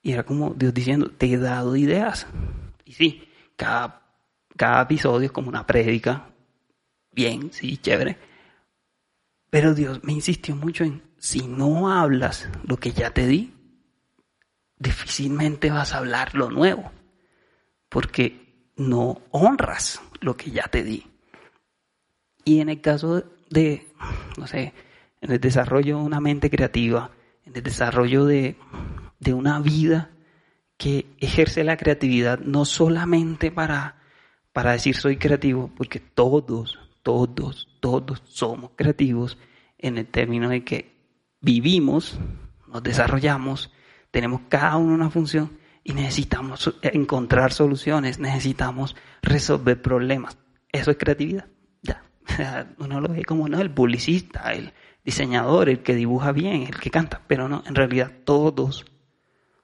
Y 0.00 0.12
era 0.12 0.22
como 0.22 0.54
Dios 0.54 0.72
diciendo, 0.72 1.10
te 1.10 1.32
he 1.32 1.38
dado 1.38 1.74
ideas. 1.74 2.28
Y 2.84 2.92
sí, 2.92 3.28
cada, 3.56 4.00
cada 4.56 4.82
episodio 4.82 5.26
es 5.26 5.32
como 5.32 5.48
una 5.48 5.66
prédica. 5.66 6.28
Bien, 7.10 7.52
sí, 7.52 7.78
chévere. 7.78 8.16
Pero 9.50 9.74
Dios 9.74 10.04
me 10.04 10.12
insistió 10.12 10.54
mucho 10.54 10.84
en, 10.84 11.02
si 11.24 11.48
no 11.48 11.90
hablas 11.90 12.50
lo 12.64 12.76
que 12.76 12.92
ya 12.92 13.08
te 13.08 13.26
di, 13.26 13.54
difícilmente 14.78 15.70
vas 15.70 15.94
a 15.94 15.96
hablar 15.96 16.34
lo 16.34 16.50
nuevo, 16.50 16.92
porque 17.88 18.68
no 18.76 19.22
honras 19.30 20.02
lo 20.20 20.36
que 20.36 20.50
ya 20.50 20.64
te 20.64 20.82
di. 20.82 21.06
Y 22.44 22.60
en 22.60 22.68
el 22.68 22.82
caso 22.82 23.24
de, 23.48 23.88
no 24.36 24.46
sé, 24.46 24.74
en 25.22 25.32
el 25.32 25.40
desarrollo 25.40 25.96
de 25.96 26.04
una 26.04 26.20
mente 26.20 26.50
creativa, 26.50 27.10
en 27.46 27.56
el 27.56 27.62
desarrollo 27.62 28.26
de, 28.26 28.58
de 29.18 29.32
una 29.32 29.60
vida 29.60 30.10
que 30.76 31.06
ejerce 31.20 31.64
la 31.64 31.78
creatividad 31.78 32.38
no 32.40 32.66
solamente 32.66 33.50
para, 33.50 33.96
para 34.52 34.72
decir 34.72 34.94
soy 34.94 35.16
creativo, 35.16 35.70
porque 35.74 36.00
todos, 36.00 36.78
todos, 37.02 37.78
todos 37.80 38.22
somos 38.26 38.72
creativos 38.76 39.38
en 39.78 39.96
el 39.96 40.06
término 40.06 40.50
de 40.50 40.64
que 40.64 40.93
vivimos, 41.44 42.18
nos 42.66 42.82
desarrollamos, 42.82 43.70
tenemos 44.10 44.42
cada 44.48 44.76
uno 44.76 44.94
una 44.94 45.10
función 45.10 45.58
y 45.84 45.92
necesitamos 45.92 46.74
encontrar 46.82 47.52
soluciones, 47.52 48.18
necesitamos 48.18 48.96
resolver 49.22 49.80
problemas. 49.80 50.38
Eso 50.72 50.90
es 50.90 50.96
creatividad. 50.96 51.46
Ya. 51.82 52.02
Uno 52.78 53.00
lo 53.00 53.08
ve 53.08 53.24
como 53.24 53.48
no, 53.48 53.60
el 53.60 53.70
publicista, 53.70 54.52
el 54.52 54.72
diseñador, 55.04 55.68
el 55.68 55.82
que 55.82 55.94
dibuja 55.94 56.32
bien, 56.32 56.62
el 56.62 56.80
que 56.80 56.90
canta, 56.90 57.20
pero 57.26 57.48
no, 57.48 57.62
en 57.66 57.74
realidad 57.74 58.10
todos 58.24 58.86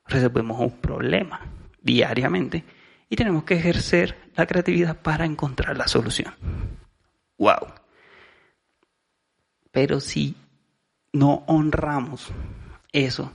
resolvemos 0.06 0.60
un 0.60 0.80
problema 0.80 1.40
diariamente 1.80 2.64
y 3.08 3.16
tenemos 3.16 3.44
que 3.44 3.54
ejercer 3.54 4.30
la 4.37 4.46
creatividad 4.46 5.00
para 5.00 5.25
encontrar 5.25 5.76
la 5.76 5.88
solución. 5.88 6.34
Wow. 7.38 7.72
Pero 9.72 10.00
si 10.00 10.37
no 11.12 11.45
honramos 11.47 12.29
eso, 12.93 13.33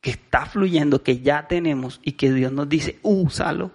que 0.00 0.10
está 0.10 0.46
fluyendo, 0.46 1.02
que 1.02 1.20
ya 1.20 1.46
tenemos 1.46 2.00
y 2.02 2.12
que 2.12 2.32
Dios 2.32 2.52
nos 2.52 2.68
dice, 2.68 2.98
úsalo, 3.02 3.72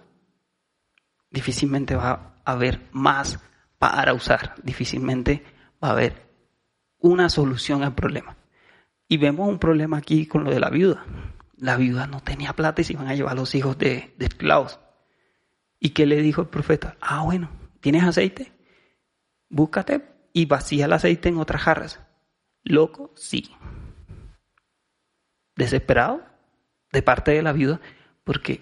difícilmente 1.29 1.95
va 1.95 2.35
a 2.45 2.51
haber 2.51 2.81
más 2.91 3.39
para 3.77 4.13
usar, 4.13 4.55
difícilmente 4.63 5.43
va 5.83 5.89
a 5.89 5.91
haber 5.91 6.29
una 6.99 7.29
solución 7.29 7.83
al 7.83 7.95
problema. 7.95 8.37
Y 9.07 9.17
vemos 9.17 9.49
un 9.49 9.59
problema 9.59 9.97
aquí 9.97 10.25
con 10.25 10.45
lo 10.45 10.51
de 10.51 10.59
la 10.59 10.69
viuda. 10.69 11.05
La 11.57 11.75
viuda 11.75 12.07
no 12.07 12.21
tenía 12.21 12.53
plata 12.53 12.81
y 12.81 12.85
se 12.85 12.93
iban 12.93 13.07
a 13.07 13.15
llevar 13.15 13.35
los 13.35 13.53
hijos 13.55 13.77
de, 13.77 14.13
de 14.17 14.25
esclavos. 14.25 14.79
¿Y 15.79 15.89
qué 15.89 16.05
le 16.05 16.21
dijo 16.21 16.41
el 16.41 16.47
profeta? 16.47 16.95
Ah, 17.01 17.23
bueno, 17.23 17.49
¿tienes 17.81 18.03
aceite? 18.03 18.53
Búscate 19.49 20.01
y 20.31 20.45
vacía 20.45 20.85
el 20.85 20.93
aceite 20.93 21.29
en 21.29 21.37
otras 21.37 21.61
jarras. 21.61 21.99
Loco, 22.63 23.11
sí 23.15 23.51
desesperado 25.55 26.23
de 26.91 27.01
parte 27.01 27.31
de 27.31 27.41
la 27.41 27.53
viuda 27.53 27.79
porque 28.23 28.61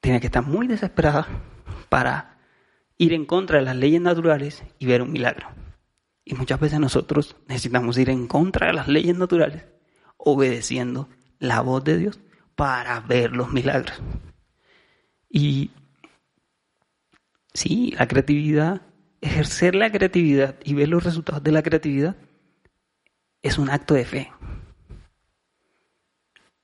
tiene 0.00 0.20
que 0.20 0.26
estar 0.26 0.44
muy 0.44 0.66
desesperada 0.66 1.26
para 1.88 2.38
ir 2.98 3.12
en 3.12 3.24
contra 3.24 3.58
de 3.58 3.64
las 3.64 3.76
leyes 3.76 4.00
naturales 4.00 4.64
y 4.78 4.86
ver 4.86 5.02
un 5.02 5.12
milagro. 5.12 5.48
Y 6.24 6.34
muchas 6.34 6.60
veces 6.60 6.80
nosotros 6.80 7.36
necesitamos 7.48 7.98
ir 7.98 8.10
en 8.10 8.26
contra 8.26 8.68
de 8.68 8.72
las 8.72 8.88
leyes 8.88 9.16
naturales, 9.16 9.64
obedeciendo 10.16 11.08
la 11.38 11.60
voz 11.60 11.82
de 11.84 11.98
Dios 11.98 12.20
para 12.54 13.00
ver 13.00 13.32
los 13.32 13.52
milagros. 13.52 14.00
Y 15.28 15.70
sí, 17.54 17.92
la 17.98 18.06
creatividad, 18.06 18.82
ejercer 19.22 19.76
la 19.76 19.90
creatividad 19.90 20.56
y 20.64 20.74
ver 20.74 20.88
los 20.88 21.02
resultados 21.02 21.42
de 21.42 21.52
la 21.52 21.62
creatividad 21.62 22.16
es 23.40 23.56
un 23.56 23.70
acto 23.70 23.94
de 23.94 24.04
fe. 24.04 24.32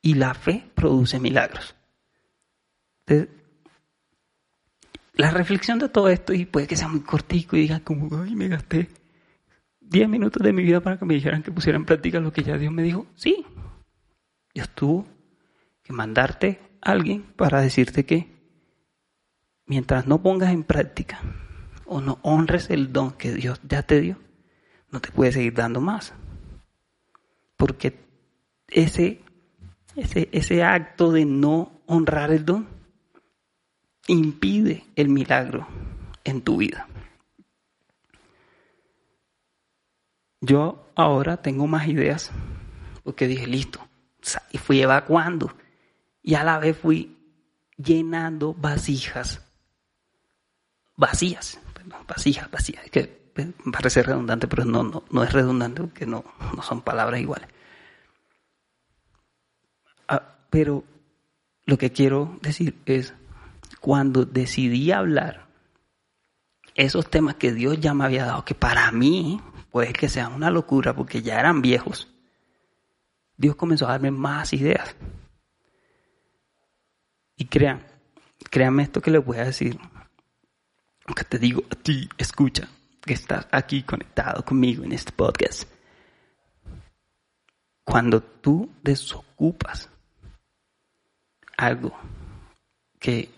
Y 0.02 0.14
la 0.14 0.34
fe 0.34 0.68
produce 0.74 1.18
milagros. 1.18 1.74
la 5.14 5.30
reflexión 5.30 5.78
de 5.78 5.88
todo 5.88 6.08
esto, 6.08 6.32
y 6.34 6.44
puede 6.44 6.66
que 6.66 6.76
sea 6.76 6.88
muy 6.88 7.00
cortico 7.00 7.56
y 7.56 7.62
digan 7.62 7.80
como, 7.80 8.22
ay, 8.22 8.36
me 8.36 8.48
gasté 8.48 8.88
10 9.80 10.08
minutos 10.08 10.42
de 10.42 10.52
mi 10.52 10.62
vida 10.62 10.80
para 10.80 10.98
que 10.98 11.04
me 11.04 11.14
dijeran 11.14 11.42
que 11.42 11.50
pusiera 11.50 11.78
en 11.78 11.86
práctica 11.86 12.20
lo 12.20 12.32
que 12.32 12.42
ya 12.42 12.58
Dios 12.58 12.72
me 12.72 12.82
dijo. 12.82 13.06
Sí, 13.14 13.44
Dios 14.52 14.68
tuvo 14.74 15.06
que 15.82 15.92
mandarte 15.92 16.60
a 16.82 16.92
alguien 16.92 17.22
para 17.22 17.60
decirte 17.60 18.04
que 18.04 18.28
mientras 19.66 20.06
no 20.06 20.22
pongas 20.22 20.52
en 20.52 20.64
práctica 20.64 21.20
o 21.88 22.00
no 22.00 22.18
honres 22.23 22.71
el 22.71 22.92
don 22.92 23.12
que 23.12 23.33
Dios 23.33 23.61
ya 23.62 23.83
te 23.83 24.00
dio, 24.00 24.18
no 24.90 25.00
te 25.00 25.11
puede 25.11 25.33
seguir 25.33 25.54
dando 25.54 25.80
más. 25.80 26.14
Porque 27.57 27.99
ese 28.68 29.23
ese, 29.97 30.28
ese 30.33 30.62
acto 30.62 31.11
de 31.11 31.25
no 31.25 31.73
honrar 31.87 32.30
el 32.30 32.45
don 32.45 32.68
impide 34.07 34.85
el 34.95 35.09
milagro 35.09 35.66
en 36.25 36.42
tu 36.42 36.59
vida. 36.59 36.87
Yo 40.40 40.87
ahora 40.95 41.38
tengo 41.38 41.66
más 41.66 41.88
ideas 41.88 42.30
porque 43.02 43.26
dije, 43.26 43.47
listo, 43.47 43.80
y 44.52 44.59
fui 44.59 44.80
evacuando 44.80 45.52
y 46.23 46.35
a 46.35 46.45
la 46.45 46.59
vez 46.59 46.76
fui 46.78 47.16
llenando 47.76 48.54
vasijas 48.54 49.42
vacías, 50.99 51.61
vasijas 52.07 52.50
vacías, 52.50 52.88
que 52.90 53.18
parece 53.73 54.02
redundante, 54.02 54.49
pero 54.49 54.64
no, 54.64 54.83
no, 54.83 55.04
no 55.11 55.23
es 55.23 55.33
redundante 55.33 55.83
porque 55.83 56.07
no, 56.07 56.25
no 56.57 56.62
son 56.62 56.83
palabras 56.83 57.21
iguales. 57.21 57.49
Pero 60.50 60.85
lo 61.66 61.76
que 61.76 61.92
quiero 61.92 62.38
decir 62.40 62.78
es, 62.87 63.14
cuando 63.80 64.25
decidí 64.25 64.90
hablar 64.92 65.47
esos 66.75 67.11
temas 67.11 67.35
que 67.35 67.52
Dios 67.52 67.78
ya 67.80 67.92
me 67.92 68.04
había 68.04 68.25
dado, 68.25 68.45
que 68.45 68.54
para 68.54 68.90
mí 68.92 69.40
puede 69.71 69.92
que 69.92 70.09
sean 70.09 70.33
una 70.33 70.50
locura 70.50 70.95
porque 70.95 71.23
ya 71.23 71.38
eran 71.38 71.61
viejos, 71.61 72.09
Dios 73.37 73.57
comenzó 73.57 73.87
a 73.87 73.92
darme 73.92 74.11
más 74.11 74.52
ideas. 74.52 74.97
Y 77.37 77.45
crean, 77.45 77.85
créanme 78.50 78.83
esto 78.83 79.00
que 79.00 79.11
les 79.11 79.25
voy 79.25 79.38
a 79.38 79.45
decir, 79.45 79.78
aunque 81.08 81.24
te 81.24 81.38
digo 81.38 81.64
a 81.70 81.74
ti, 81.74 82.06
escucha, 82.18 82.68
que 83.00 83.14
estás 83.14 83.48
aquí 83.50 83.82
conectado 83.82 84.44
conmigo 84.44 84.84
en 84.84 84.92
este 84.92 85.10
podcast. 85.10 85.66
Cuando 87.82 88.22
tú 88.22 88.70
desocupas 88.82 89.88
algo 91.56 91.98
que, 93.00 93.30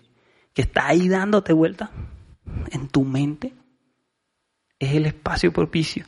está 0.53 0.89
ahí 0.89 1.07
dándote 1.07 1.53
vuelta 1.53 1.89
en 2.71 2.89
tu 2.89 3.05
mente, 3.05 3.53
es 4.77 4.93
el 4.93 5.05
espacio 5.05 5.53
propicio. 5.53 6.05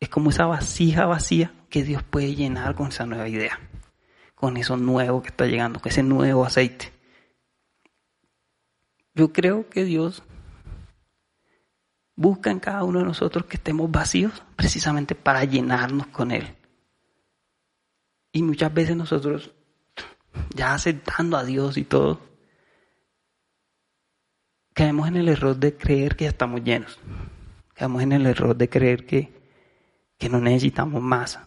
Es 0.00 0.08
como 0.08 0.30
esa 0.30 0.46
vasija 0.46 1.06
vacía 1.06 1.54
que 1.70 1.84
Dios 1.84 2.02
puede 2.02 2.34
llenar 2.34 2.74
con 2.74 2.88
esa 2.88 3.06
nueva 3.06 3.28
idea, 3.28 3.60
con 4.34 4.56
eso 4.56 4.76
nuevo 4.76 5.22
que 5.22 5.28
está 5.28 5.46
llegando, 5.46 5.78
con 5.80 5.90
ese 5.90 6.02
nuevo 6.02 6.44
aceite. 6.44 6.99
Yo 9.14 9.32
creo 9.32 9.68
que 9.68 9.84
Dios 9.84 10.22
busca 12.14 12.50
en 12.50 12.60
cada 12.60 12.84
uno 12.84 12.98
de 12.98 13.06
nosotros 13.06 13.46
que 13.46 13.56
estemos 13.56 13.90
vacíos 13.90 14.42
precisamente 14.56 15.14
para 15.14 15.44
llenarnos 15.44 16.06
con 16.08 16.30
Él. 16.30 16.54
Y 18.32 18.42
muchas 18.42 18.72
veces 18.72 18.96
nosotros 18.96 19.52
ya 20.54 20.74
aceptando 20.74 21.36
a 21.36 21.44
Dios 21.44 21.76
y 21.76 21.84
todo, 21.84 22.20
caemos 24.74 25.08
en 25.08 25.16
el 25.16 25.28
error 25.28 25.56
de 25.56 25.76
creer 25.76 26.16
que 26.16 26.24
ya 26.24 26.30
estamos 26.30 26.62
llenos. 26.62 26.98
Caemos 27.74 28.02
en 28.02 28.12
el 28.12 28.26
error 28.26 28.56
de 28.56 28.68
creer 28.68 29.06
que, 29.06 29.32
que 30.18 30.28
no 30.28 30.40
necesitamos 30.40 31.02
más. 31.02 31.40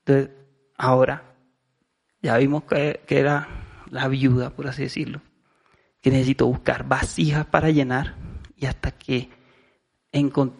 Entonces, 0.00 0.36
ahora, 0.76 1.36
ya 2.20 2.36
vimos 2.36 2.64
que, 2.64 3.00
que 3.06 3.20
era 3.20 3.48
la 3.90 4.08
viuda, 4.08 4.50
por 4.50 4.66
así 4.66 4.82
decirlo, 4.82 5.22
que 6.04 6.10
necesitó 6.10 6.44
buscar 6.48 6.86
vasijas 6.86 7.46
para 7.46 7.70
llenar 7.70 8.14
y 8.58 8.66
hasta 8.66 8.90
que, 8.90 9.30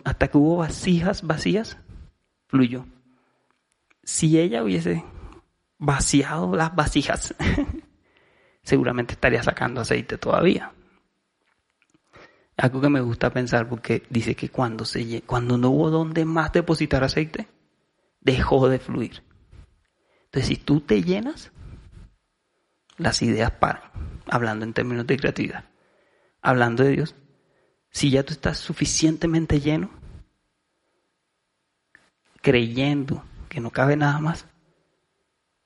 hasta 0.03 0.29
que 0.29 0.39
hubo 0.39 0.57
vasijas 0.57 1.21
vacías, 1.21 1.77
fluyó. 2.47 2.87
Si 4.03 4.39
ella 4.39 4.63
hubiese 4.65 5.05
vaciado 5.77 6.57
las 6.57 6.75
vasijas, 6.75 7.35
seguramente 8.63 9.13
estaría 9.13 9.43
sacando 9.43 9.83
aceite 9.83 10.17
todavía. 10.17 10.73
Algo 12.57 12.81
que 12.81 12.89
me 12.89 13.03
gusta 13.03 13.29
pensar 13.29 13.69
porque 13.69 14.03
dice 14.09 14.35
que 14.35 14.49
cuando, 14.49 14.87
se, 14.87 15.21
cuando 15.27 15.59
no 15.59 15.69
hubo 15.69 15.91
donde 15.91 16.25
más 16.25 16.55
depositar 16.55 17.05
aceite, 17.05 17.49
dejó 18.19 18.67
de 18.71 18.79
fluir. 18.79 19.23
Entonces, 20.25 20.49
si 20.49 20.57
tú 20.57 20.81
te 20.81 21.03
llenas, 21.03 21.53
las 22.97 23.21
ideas 23.21 23.51
paran, 23.51 24.14
hablando 24.27 24.65
en 24.65 24.73
términos 24.73 25.07
de 25.07 25.17
creatividad. 25.17 25.65
Hablando 26.43 26.85
de 26.85 26.91
Dios, 26.91 27.15
si 27.91 28.11
ya 28.11 28.23
tú 28.23 28.33
estás 28.33 28.59
suficientemente 28.59 29.61
lleno, 29.61 29.91
creyendo 32.43 33.25
que 33.49 33.61
no 33.61 33.71
cabe 33.71 33.97
nada 33.97 34.19
más, 34.19 34.47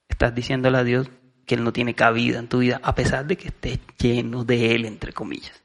estás 0.09 0.35
diciéndole 0.35 0.79
a 0.79 0.85
Dios 0.85 1.11
que 1.47 1.55
Él 1.55 1.65
no 1.65 1.73
tiene 1.73 1.95
cabida 1.95 2.39
en 2.39 2.49
tu 2.49 2.59
vida, 2.59 2.81
a 2.83 2.95
pesar 2.95 3.27
de 3.27 3.37
que 3.37 3.49
estés 3.49 3.81
lleno 3.99 4.45
de 4.45 4.75
Él, 4.75 4.85
entre 4.85 5.13
comillas. 5.13 5.63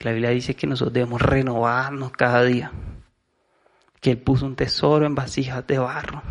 La 0.00 0.12
Biblia 0.12 0.30
dice 0.30 0.54
que 0.54 0.66
nosotros 0.66 0.92
debemos 0.92 1.22
renovarnos 1.22 2.12
cada 2.12 2.42
día, 2.42 2.72
que 4.00 4.10
Él 4.10 4.18
puso 4.18 4.44
un 4.44 4.56
tesoro 4.56 5.06
en 5.06 5.14
vasijas 5.14 5.66
de 5.66 5.78
barro, 5.78 6.22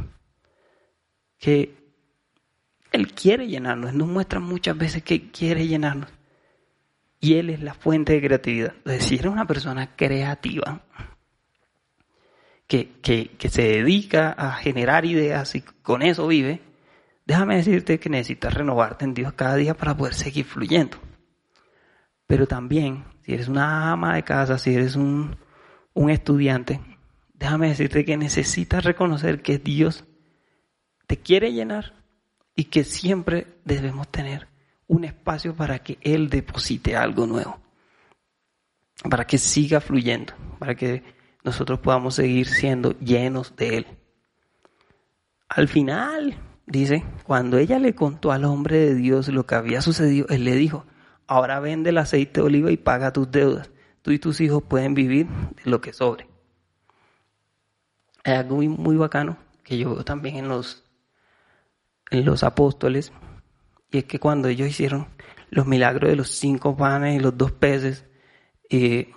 que 1.39 1.84
Él 2.95 3.13
quiere 3.13 3.47
llenarnos, 3.47 3.93
nos 3.93 4.07
muestra 4.07 4.39
muchas 4.39 4.77
veces 4.77 5.03
que 5.03 5.29
quiere 5.29 5.67
llenarnos. 5.67 6.09
Y 7.19 7.35
Él 7.35 7.49
es 7.49 7.61
la 7.61 7.73
fuente 7.73 8.13
de 8.13 8.21
creatividad. 8.21 8.73
Es 8.85 8.99
decir, 8.99 9.21
es 9.21 9.25
una 9.25 9.45
persona 9.45 9.95
creativa, 9.95 10.81
que, 12.67 12.99
que, 13.01 13.31
que 13.37 13.49
se 13.49 13.63
dedica 13.63 14.31
a 14.31 14.53
generar 14.53 15.05
ideas 15.05 15.55
y 15.55 15.61
con 15.61 16.01
eso 16.01 16.27
vive, 16.27 16.61
déjame 17.25 17.57
decirte 17.57 17.99
que 17.99 18.09
necesitas 18.09 18.53
renovarte 18.53 19.05
en 19.05 19.13
Dios 19.13 19.33
cada 19.33 19.55
día 19.55 19.75
para 19.75 19.95
poder 19.95 20.13
seguir 20.13 20.45
fluyendo. 20.45 20.97
Pero 22.27 22.47
también, 22.47 23.03
si 23.21 23.33
eres 23.33 23.47
una 23.47 23.91
ama 23.91 24.15
de 24.15 24.23
casa, 24.23 24.57
si 24.57 24.73
eres 24.73 24.95
un, 24.95 25.37
un 25.93 26.09
estudiante, 26.09 26.81
déjame 27.33 27.67
decirte 27.67 28.05
que 28.05 28.17
necesitas 28.17 28.83
reconocer 28.83 29.41
que 29.41 29.59
Dios 29.59 30.05
te 31.07 31.17
quiere 31.17 31.53
llenar 31.53 32.04
y 32.55 32.65
que 32.65 32.83
siempre 32.83 33.47
debemos 33.65 34.07
tener 34.07 34.47
un 34.87 35.03
espacio 35.03 35.55
para 35.55 35.79
que 35.79 35.97
Él 36.01 36.29
deposite 36.29 36.95
algo 36.95 37.25
nuevo, 37.25 37.59
para 39.09 39.25
que 39.25 39.37
siga 39.37 39.81
fluyendo, 39.81 40.33
para 40.59 40.75
que 40.75 41.03
nosotros 41.43 41.79
podamos 41.79 42.15
seguir 42.15 42.47
siendo 42.47 42.97
llenos 42.99 43.55
de 43.55 43.77
Él. 43.77 43.87
Al 45.49 45.67
final, 45.67 46.37
dice, 46.65 47.03
cuando 47.23 47.57
ella 47.57 47.77
le 47.79 47.93
contó 47.93 48.31
al 48.31 48.45
hombre 48.45 48.77
de 48.77 48.95
Dios 48.95 49.27
lo 49.27 49.45
que 49.45 49.55
había 49.55 49.81
sucedido, 49.81 50.27
Él 50.29 50.45
le 50.45 50.55
dijo, 50.55 50.85
ahora 51.27 51.59
vende 51.59 51.89
el 51.89 51.97
aceite 51.97 52.39
de 52.39 52.47
oliva 52.47 52.71
y 52.71 52.77
paga 52.77 53.13
tus 53.13 53.29
deudas. 53.29 53.69
Tú 54.01 54.11
y 54.11 54.19
tus 54.19 54.39
hijos 54.39 54.63
pueden 54.63 54.93
vivir 54.93 55.27
de 55.27 55.69
lo 55.69 55.81
que 55.81 55.93
sobre. 55.93 56.27
Hay 58.23 58.33
algo 58.33 58.55
muy, 58.55 58.67
muy 58.67 58.95
bacano 58.97 59.37
que 59.63 59.77
yo 59.77 59.95
veo 59.95 60.05
también 60.05 60.37
en 60.37 60.47
los, 60.47 60.84
los 62.11 62.43
apóstoles, 62.43 63.11
y 63.91 63.99
es 63.99 64.03
que 64.05 64.19
cuando 64.19 64.47
ellos 64.47 64.69
hicieron 64.69 65.07
los 65.49 65.65
milagros 65.65 66.09
de 66.09 66.15
los 66.15 66.29
cinco 66.29 66.75
panes 66.75 67.15
y 67.15 67.19
los 67.19 67.37
dos 67.37 67.51
peces, 67.51 68.05
eh, 68.69 69.11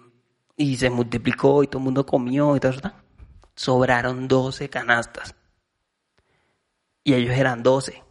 y 0.57 0.77
se 0.77 0.90
multiplicó 0.90 1.62
y 1.62 1.68
todo 1.68 1.79
el 1.79 1.85
mundo 1.85 2.05
comió 2.05 2.57
y 2.57 2.61
tal, 2.61 2.94
sobraron 3.55 4.29
12 4.29 4.68
canastas. 4.68 5.35
Y 7.05 7.14
ellos 7.14 7.35
eran 7.37 7.62
12. 7.62 8.03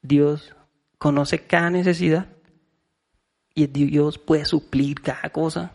Dios 0.00 0.54
conoce 0.98 1.46
cada 1.46 1.70
necesidad 1.70 2.28
y 3.54 3.66
Dios 3.66 4.18
puede 4.18 4.44
suplir 4.44 5.00
cada 5.00 5.30
cosa 5.30 5.72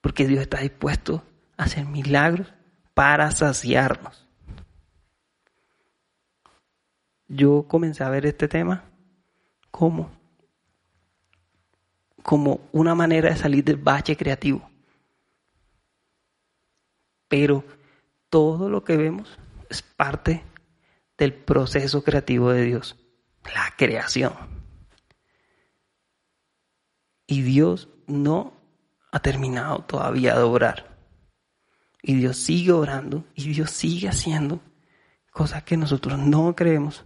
porque 0.00 0.26
Dios 0.26 0.40
está 0.40 0.60
dispuesto 0.60 1.24
a 1.56 1.64
hacer 1.64 1.84
milagros 1.84 2.52
para 2.94 3.30
saciarnos. 3.30 4.25
Yo 7.28 7.66
comencé 7.68 8.04
a 8.04 8.10
ver 8.10 8.26
este 8.26 8.48
tema 8.48 8.84
como 9.70 10.10
como 12.26 12.68
una 12.72 12.96
manera 12.96 13.30
de 13.30 13.36
salir 13.36 13.62
del 13.62 13.76
bache 13.76 14.16
creativo. 14.16 14.68
Pero 17.28 17.64
todo 18.28 18.68
lo 18.68 18.82
que 18.82 18.96
vemos 18.96 19.38
es 19.70 19.80
parte 19.82 20.42
del 21.16 21.32
proceso 21.32 22.02
creativo 22.02 22.50
de 22.50 22.62
Dios, 22.64 22.96
la 23.44 23.72
creación. 23.76 24.32
Y 27.28 27.42
Dios 27.42 27.88
no 28.08 28.54
ha 29.12 29.20
terminado 29.20 29.84
todavía 29.84 30.34
de 30.34 30.42
obrar. 30.42 30.98
Y 32.02 32.14
Dios 32.14 32.38
sigue 32.38 32.72
orando 32.72 33.24
y 33.36 33.52
Dios 33.52 33.70
sigue 33.70 34.08
haciendo 34.08 34.60
cosas 35.30 35.62
que 35.62 35.76
nosotros 35.76 36.18
no 36.18 36.56
creemos 36.56 37.04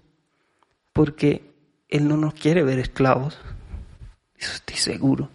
porque 0.92 1.55
Él 1.88 2.09
no 2.09 2.16
nos 2.16 2.35
quiere 2.35 2.62
ver 2.62 2.79
esclavos, 2.79 3.38
eso 4.37 4.55
estoy 4.55 4.76
seguro. 4.76 5.31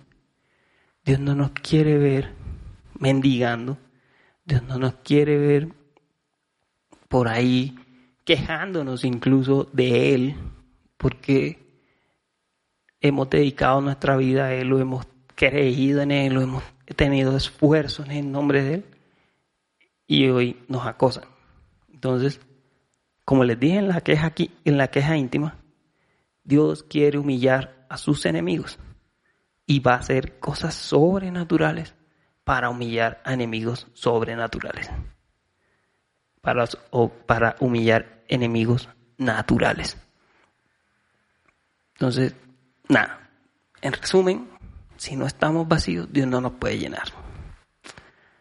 Dios 1.03 1.19
no 1.19 1.35
nos 1.35 1.51
quiere 1.51 1.97
ver 1.97 2.33
mendigando. 2.99 3.77
Dios 4.43 4.63
no 4.63 4.77
nos 4.79 4.95
quiere 4.95 5.37
ver 5.37 5.69
por 7.07 7.27
ahí 7.27 7.75
quejándonos 8.25 9.05
incluso 9.05 9.69
de 9.71 10.13
Él, 10.15 10.35
porque 10.97 11.59
hemos 12.99 13.29
dedicado 13.29 13.81
nuestra 13.81 14.17
vida 14.17 14.45
a 14.45 14.53
Él, 14.53 14.69
lo 14.69 14.79
hemos 14.79 15.07
creído 15.35 16.01
en 16.01 16.11
Él, 16.11 16.33
lo 16.33 16.41
hemos 16.41 16.63
tenido 16.95 17.37
esfuerzo 17.37 18.03
en 18.03 18.11
el 18.11 18.31
nombre 18.31 18.63
de 18.63 18.73
Él, 18.75 18.85
y 20.07 20.27
hoy 20.29 20.63
nos 20.67 20.85
acosan. 20.87 21.25
Entonces, 21.93 22.39
como 23.25 23.43
les 23.43 23.59
dije 23.59 23.77
en 23.77 23.87
la 23.87 24.01
queja 24.01 24.27
aquí, 24.27 24.51
en 24.63 24.77
la 24.77 24.89
queja 24.89 25.17
íntima, 25.17 25.57
Dios 26.43 26.83
quiere 26.83 27.17
humillar 27.17 27.85
a 27.89 27.97
sus 27.97 28.25
enemigos 28.25 28.79
y 29.65 29.79
va 29.79 29.93
a 29.93 29.99
hacer 29.99 30.39
cosas 30.39 30.75
sobrenaturales 30.75 31.95
para 32.43 32.69
humillar 32.69 33.21
a 33.25 33.33
enemigos 33.33 33.87
sobrenaturales. 33.93 34.91
Para, 36.41 36.65
o 36.91 37.09
para 37.09 37.55
humillar 37.59 38.23
enemigos 38.27 38.87
naturales. 39.17 39.97
Entonces, 41.95 42.35
nada, 42.87 43.31
en 43.81 43.93
resumen, 43.93 44.49
si 44.97 45.15
no 45.15 45.25
estamos 45.25 45.67
vacíos, 45.67 46.07
Dios 46.11 46.27
no 46.27 46.41
nos 46.41 46.53
puede 46.53 46.77
llenar. 46.77 47.07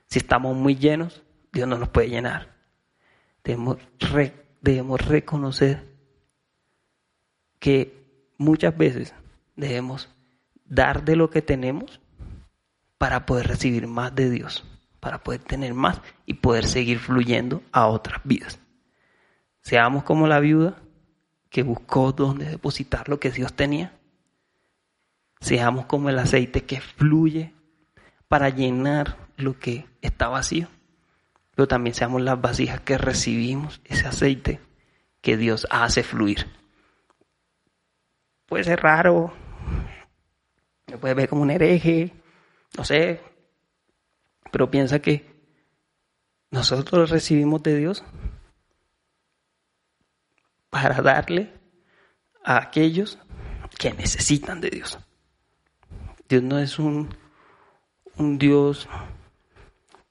Si 0.06 0.18
estamos 0.18 0.54
muy 0.54 0.76
llenos, 0.76 1.22
Dios 1.50 1.66
no 1.66 1.78
nos 1.78 1.88
puede 1.88 2.10
llenar. 2.10 2.54
Debemos, 3.42 3.78
debemos 4.64 4.98
reconocer 5.02 5.84
que 7.58 8.32
muchas 8.38 8.74
veces 8.76 9.14
debemos 9.56 10.08
dar 10.64 11.04
de 11.04 11.16
lo 11.16 11.28
que 11.28 11.42
tenemos 11.42 12.00
para 12.96 13.26
poder 13.26 13.46
recibir 13.46 13.86
más 13.86 14.14
de 14.14 14.30
Dios, 14.30 14.64
para 15.00 15.22
poder 15.22 15.42
tener 15.42 15.74
más 15.74 16.00
y 16.24 16.34
poder 16.34 16.64
seguir 16.64 16.98
fluyendo 16.98 17.62
a 17.72 17.88
otras 17.88 18.22
vidas. 18.24 18.58
Seamos 19.60 20.02
como 20.02 20.26
la 20.26 20.40
viuda 20.40 20.78
que 21.50 21.62
buscó 21.62 22.12
dónde 22.12 22.46
depositar 22.46 23.10
lo 23.10 23.20
que 23.20 23.30
Dios 23.30 23.52
tenía. 23.52 23.92
Seamos 25.40 25.84
como 25.84 26.08
el 26.08 26.18
aceite 26.18 26.64
que 26.64 26.80
fluye 26.80 27.52
para 28.28 28.48
llenar 28.48 29.18
lo 29.36 29.58
que 29.58 29.86
está 30.00 30.28
vacío. 30.28 30.68
Pero 31.54 31.68
también 31.68 31.94
seamos 31.94 32.22
las 32.22 32.40
vasijas 32.40 32.80
que 32.80 32.98
recibimos 32.98 33.80
ese 33.84 34.06
aceite 34.06 34.60
que 35.20 35.36
Dios 35.36 35.66
hace 35.70 36.02
fluir. 36.02 36.46
Puede 38.46 38.64
ser 38.64 38.80
raro, 38.80 39.32
me 40.86 40.98
puede 40.98 41.14
ver 41.14 41.28
como 41.28 41.42
un 41.42 41.50
hereje, 41.50 42.12
no 42.76 42.84
sé, 42.84 43.20
pero 44.50 44.70
piensa 44.70 44.98
que 45.00 45.34
nosotros 46.50 47.10
recibimos 47.10 47.62
de 47.62 47.76
Dios 47.76 48.04
para 50.70 51.00
darle 51.02 51.52
a 52.44 52.58
aquellos 52.58 53.18
que 53.78 53.92
necesitan 53.92 54.60
de 54.60 54.70
Dios. 54.70 54.98
Dios 56.28 56.42
no 56.42 56.58
es 56.58 56.78
un, 56.78 57.16
un 58.16 58.38
Dios 58.38 58.88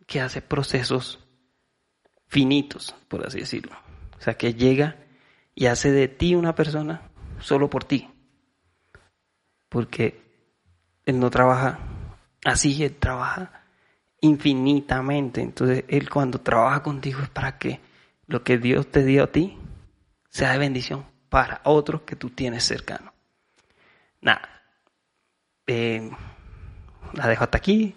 que 0.06 0.22
hace 0.22 0.42
procesos 0.42 1.23
finitos, 2.34 2.96
por 3.08 3.26
así 3.26 3.40
decirlo. 3.40 3.78
O 4.18 4.22
sea, 4.22 4.34
que 4.34 4.56
llega 4.56 4.96
y 5.54 5.68
hace 5.68 5.92
de 5.92 6.08
ti 6.08 6.34
una 6.34 6.56
persona 6.56 7.02
solo 7.40 7.70
por 7.70 7.84
ti. 7.84 8.10
Porque 9.70 10.20
Él 11.06 11.20
no 11.20 11.30
trabaja 11.30 11.80
así, 12.44 12.84
Él 12.84 12.96
trabaja 12.96 13.64
infinitamente. 14.20 15.42
Entonces, 15.42 15.86
Él 15.88 16.10
cuando 16.10 16.42
trabaja 16.42 16.82
contigo 16.82 17.22
es 17.22 17.30
para 17.30 17.60
que 17.60 17.80
lo 18.26 18.44
que 18.44 18.58
Dios 18.58 18.90
te 18.90 19.06
dio 19.06 19.24
a 19.24 19.32
ti 19.32 19.56
sea 20.30 20.54
de 20.54 20.58
bendición 20.58 21.06
para 21.30 21.62
otros 21.66 22.02
que 22.02 22.16
tú 22.16 22.32
tienes 22.32 22.64
cercano. 22.64 23.14
Nada. 24.22 24.50
Eh, 25.68 26.10
la 27.14 27.28
dejo 27.28 27.44
hasta 27.44 27.60
aquí. 27.60 27.96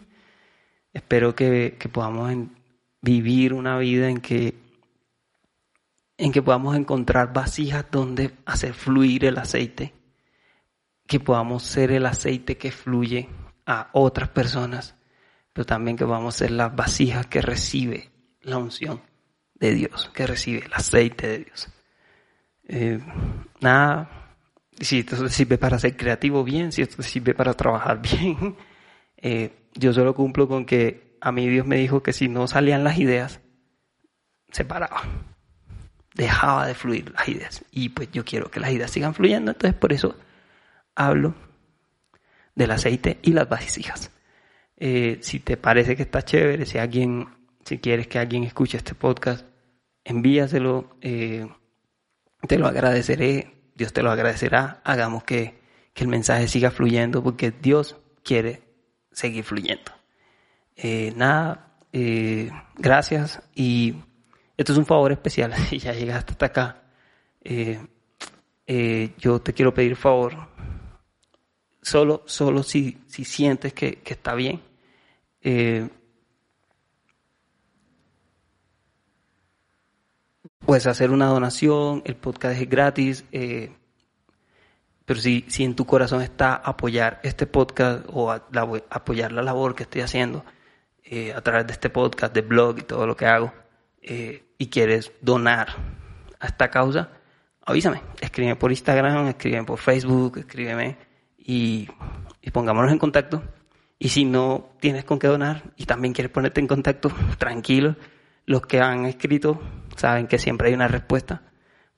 Espero 0.93 1.35
que, 1.35 1.79
podamos 1.91 2.31
vivir 3.01 3.53
una 3.53 3.79
vida 3.79 4.09
en 4.09 4.21
que, 4.21 4.55
en 6.19 6.33
que 6.33 6.43
podamos 6.43 6.77
encontrar 6.77 7.33
vasijas 7.33 7.87
donde 7.91 8.33
hacer 8.45 8.75
fluir 8.75 9.25
el 9.25 9.39
aceite. 9.39 9.93
Que 11.07 11.21
podamos 11.21 11.63
ser 11.63 11.93
el 11.93 12.07
aceite 12.07 12.57
que 12.57 12.73
fluye 12.73 13.29
a 13.65 13.91
otras 13.93 14.29
personas. 14.29 14.95
Pero 15.53 15.65
también 15.65 15.97
que 15.97 16.05
podamos 16.05 16.35
ser 16.35 16.51
las 16.51 16.75
vasijas 16.75 17.27
que 17.27 17.41
recibe 17.41 18.11
la 18.43 18.59
unción 18.59 19.01
de 19.55 19.75
Dios, 19.75 20.11
que 20.15 20.27
recibe 20.27 20.65
el 20.67 20.73
aceite 20.75 21.27
de 21.27 21.39
Dios. 21.39 21.69
Eh, 22.69 23.01
nada, 23.61 24.27
si 24.81 25.01
esto 25.01 25.29
sirve 25.29 25.59
para 25.59 25.79
ser 25.79 25.97
creativo, 25.97 26.45
bien, 26.45 26.73
si 26.73 26.83
esto 26.83 27.03
sirve 27.03 27.35
para 27.35 27.55
trabajar, 27.55 28.01
bien. 28.21 28.57
Eh, 29.17 29.69
yo 29.75 29.93
solo 29.93 30.15
cumplo 30.15 30.49
con 30.49 30.65
que 30.65 31.06
a 31.21 31.33
mí 31.33 31.49
Dios 31.49 31.67
me 31.67 31.77
dijo 31.77 32.03
que 32.03 32.13
si 32.13 32.29
no 32.29 32.47
salían 32.47 32.85
las 32.85 32.99
ideas, 32.99 33.41
se 34.51 34.65
paraba. 34.65 35.03
Dejaba 36.15 36.67
de 36.67 36.75
fluir 36.75 37.13
las 37.13 37.29
ideas. 37.29 37.65
Y 37.71 37.91
pues 37.91 38.11
yo 38.11 38.25
quiero 38.25 38.51
que 38.51 38.61
las 38.61 38.71
ideas 38.71 38.91
sigan 38.91 39.15
fluyendo, 39.15 39.51
entonces 39.51 39.79
por 39.79 39.93
eso 39.93 40.17
hablo 40.95 41.35
del 42.55 42.71
aceite 42.71 43.19
y 43.23 43.33
las 43.33 43.49
vasijas. 43.49 44.11
Eh, 44.77 45.19
si 45.23 45.41
te 45.41 45.57
parece 45.57 45.97
que 45.97 46.03
está 46.03 46.23
chévere, 46.23 46.67
si 46.67 46.79
alguien, 46.79 47.29
si 47.65 47.79
quieres 47.79 48.09
que 48.09 48.19
alguien 48.19 48.45
escuche 48.45 48.77
este 48.77 48.95
podcast, 48.95 49.47
envíaselo. 50.05 50.97
Eh, 51.01 51.47
te 52.47 52.59
lo 52.59 52.67
agradeceré, 52.67 53.71
Dios 53.75 53.93
te 53.93 54.03
lo 54.03 54.11
agradecerá, 54.11 54.81
hagamos 54.85 55.25
que, 55.25 55.65
el 55.97 56.09
mensaje 56.09 56.47
siga 56.47 56.71
fluyendo 56.71 57.23
porque 57.23 57.51
Dios 57.51 57.97
quiere 58.23 58.61
seguir 59.13 59.45
fluyendo. 59.45 59.96
Eh, 60.77 61.13
nada, 61.17 61.75
eh, 61.93 62.51
gracias. 62.77 63.43
Y 63.55 63.95
esto 64.57 64.73
es 64.73 64.79
un 64.79 64.87
favor 64.87 65.13
especial, 65.13 65.55
si 65.69 65.79
ya 65.79 65.93
llegaste 65.93 66.33
hasta 66.33 66.47
acá, 66.47 66.83
eh, 67.43 67.81
yo 69.19 69.41
te 69.41 69.53
quiero 69.53 69.73
pedir 69.73 69.97
favor, 69.97 70.35
solo, 71.81 72.23
solo 72.27 72.63
si, 72.63 72.99
si 73.07 73.25
sientes 73.25 73.73
que, 73.73 73.97
que 73.97 74.15
está 74.15 74.35
bien, 74.35 74.61
puedes 80.67 80.87
hacer 80.89 81.13
una 81.13 81.27
donación, 81.27 82.03
el 82.05 82.17
podcast 82.17 82.61
es 82.61 82.69
gratis, 82.69 83.25
eh, 83.31 83.73
pero 85.05 85.21
si, 85.21 85.45
si 85.47 85.63
en 85.63 85.77
tu 85.77 85.87
corazón 85.87 86.21
está 86.23 86.57
apoyar 86.57 87.21
este 87.23 87.47
podcast 87.47 88.05
o 88.13 88.33
apoyar 88.33 89.31
la 89.31 89.43
labor 89.43 89.77
que 89.77 89.85
estoy 89.85 90.01
haciendo 90.03 90.45
eh, 91.09 91.33
a 91.33 91.41
través 91.41 91.69
de 91.69 91.73
este 91.73 91.89
podcast, 91.89 92.35
de 92.35 92.41
blog 92.41 92.81
y 92.81 92.83
todo 92.83 93.07
lo 93.07 93.17
que 93.17 93.27
hago, 93.27 93.53
eh, 94.03 94.43
y 94.59 94.67
quieres 94.67 95.13
donar 95.21 95.69
a 96.41 96.49
esta 96.49 96.69
causa, 96.69 97.11
avísame, 97.65 98.03
escríbeme 98.21 98.57
por 98.57 98.73
Instagram, 98.73 99.29
escríbeme 99.29 99.65
por 99.65 99.79
Facebook, 99.79 100.39
escríbeme 100.39 100.99
y, 101.39 101.89
pongámonos 102.53 102.91
en 102.91 102.99
contacto. 102.99 103.41
Y 104.01 104.09
si 104.09 104.25
no 104.25 104.71
tienes 104.81 105.05
con 105.05 105.21
qué 105.21 105.29
donar 105.29 105.63
y 105.77 105.87
también 105.87 106.13
quieres 106.13 106.33
ponerte 106.33 106.61
en 106.61 106.67
contacto, 106.67 107.13
tranquilo, 107.39 107.95
los 108.45 108.63
que 108.63 108.81
han 108.81 109.07
escrito 109.07 109.61
saben 109.95 110.27
que 110.27 110.41
siempre 110.41 110.69
hay 110.69 110.75
una 110.75 110.89
respuesta 110.89 111.43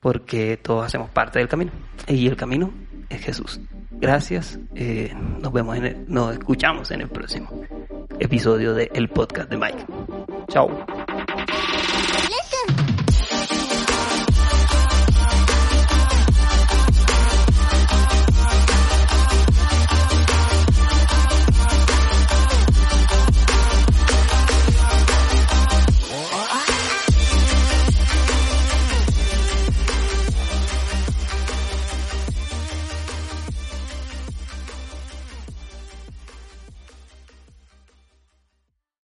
porque 0.00 0.58
todos 0.58 0.84
hacemos 0.84 1.08
parte 1.08 1.38
del 1.38 1.48
camino 1.48 1.72
y 2.06 2.26
el 2.28 2.36
camino 2.36 2.74
es 3.08 3.22
Jesús. 3.22 3.58
Gracias, 3.90 4.60
eh, 4.74 5.14
nos 5.40 5.50
vemos 5.50 5.78
nos 6.06 6.34
escuchamos 6.34 6.90
en 6.90 7.00
el 7.00 7.08
próximo 7.08 7.48
episodio 8.20 8.74
de 8.74 8.90
el 8.94 9.08
podcast 9.08 9.50
de 9.50 9.56
Mike. 9.56 9.86
Chao. 10.48 10.70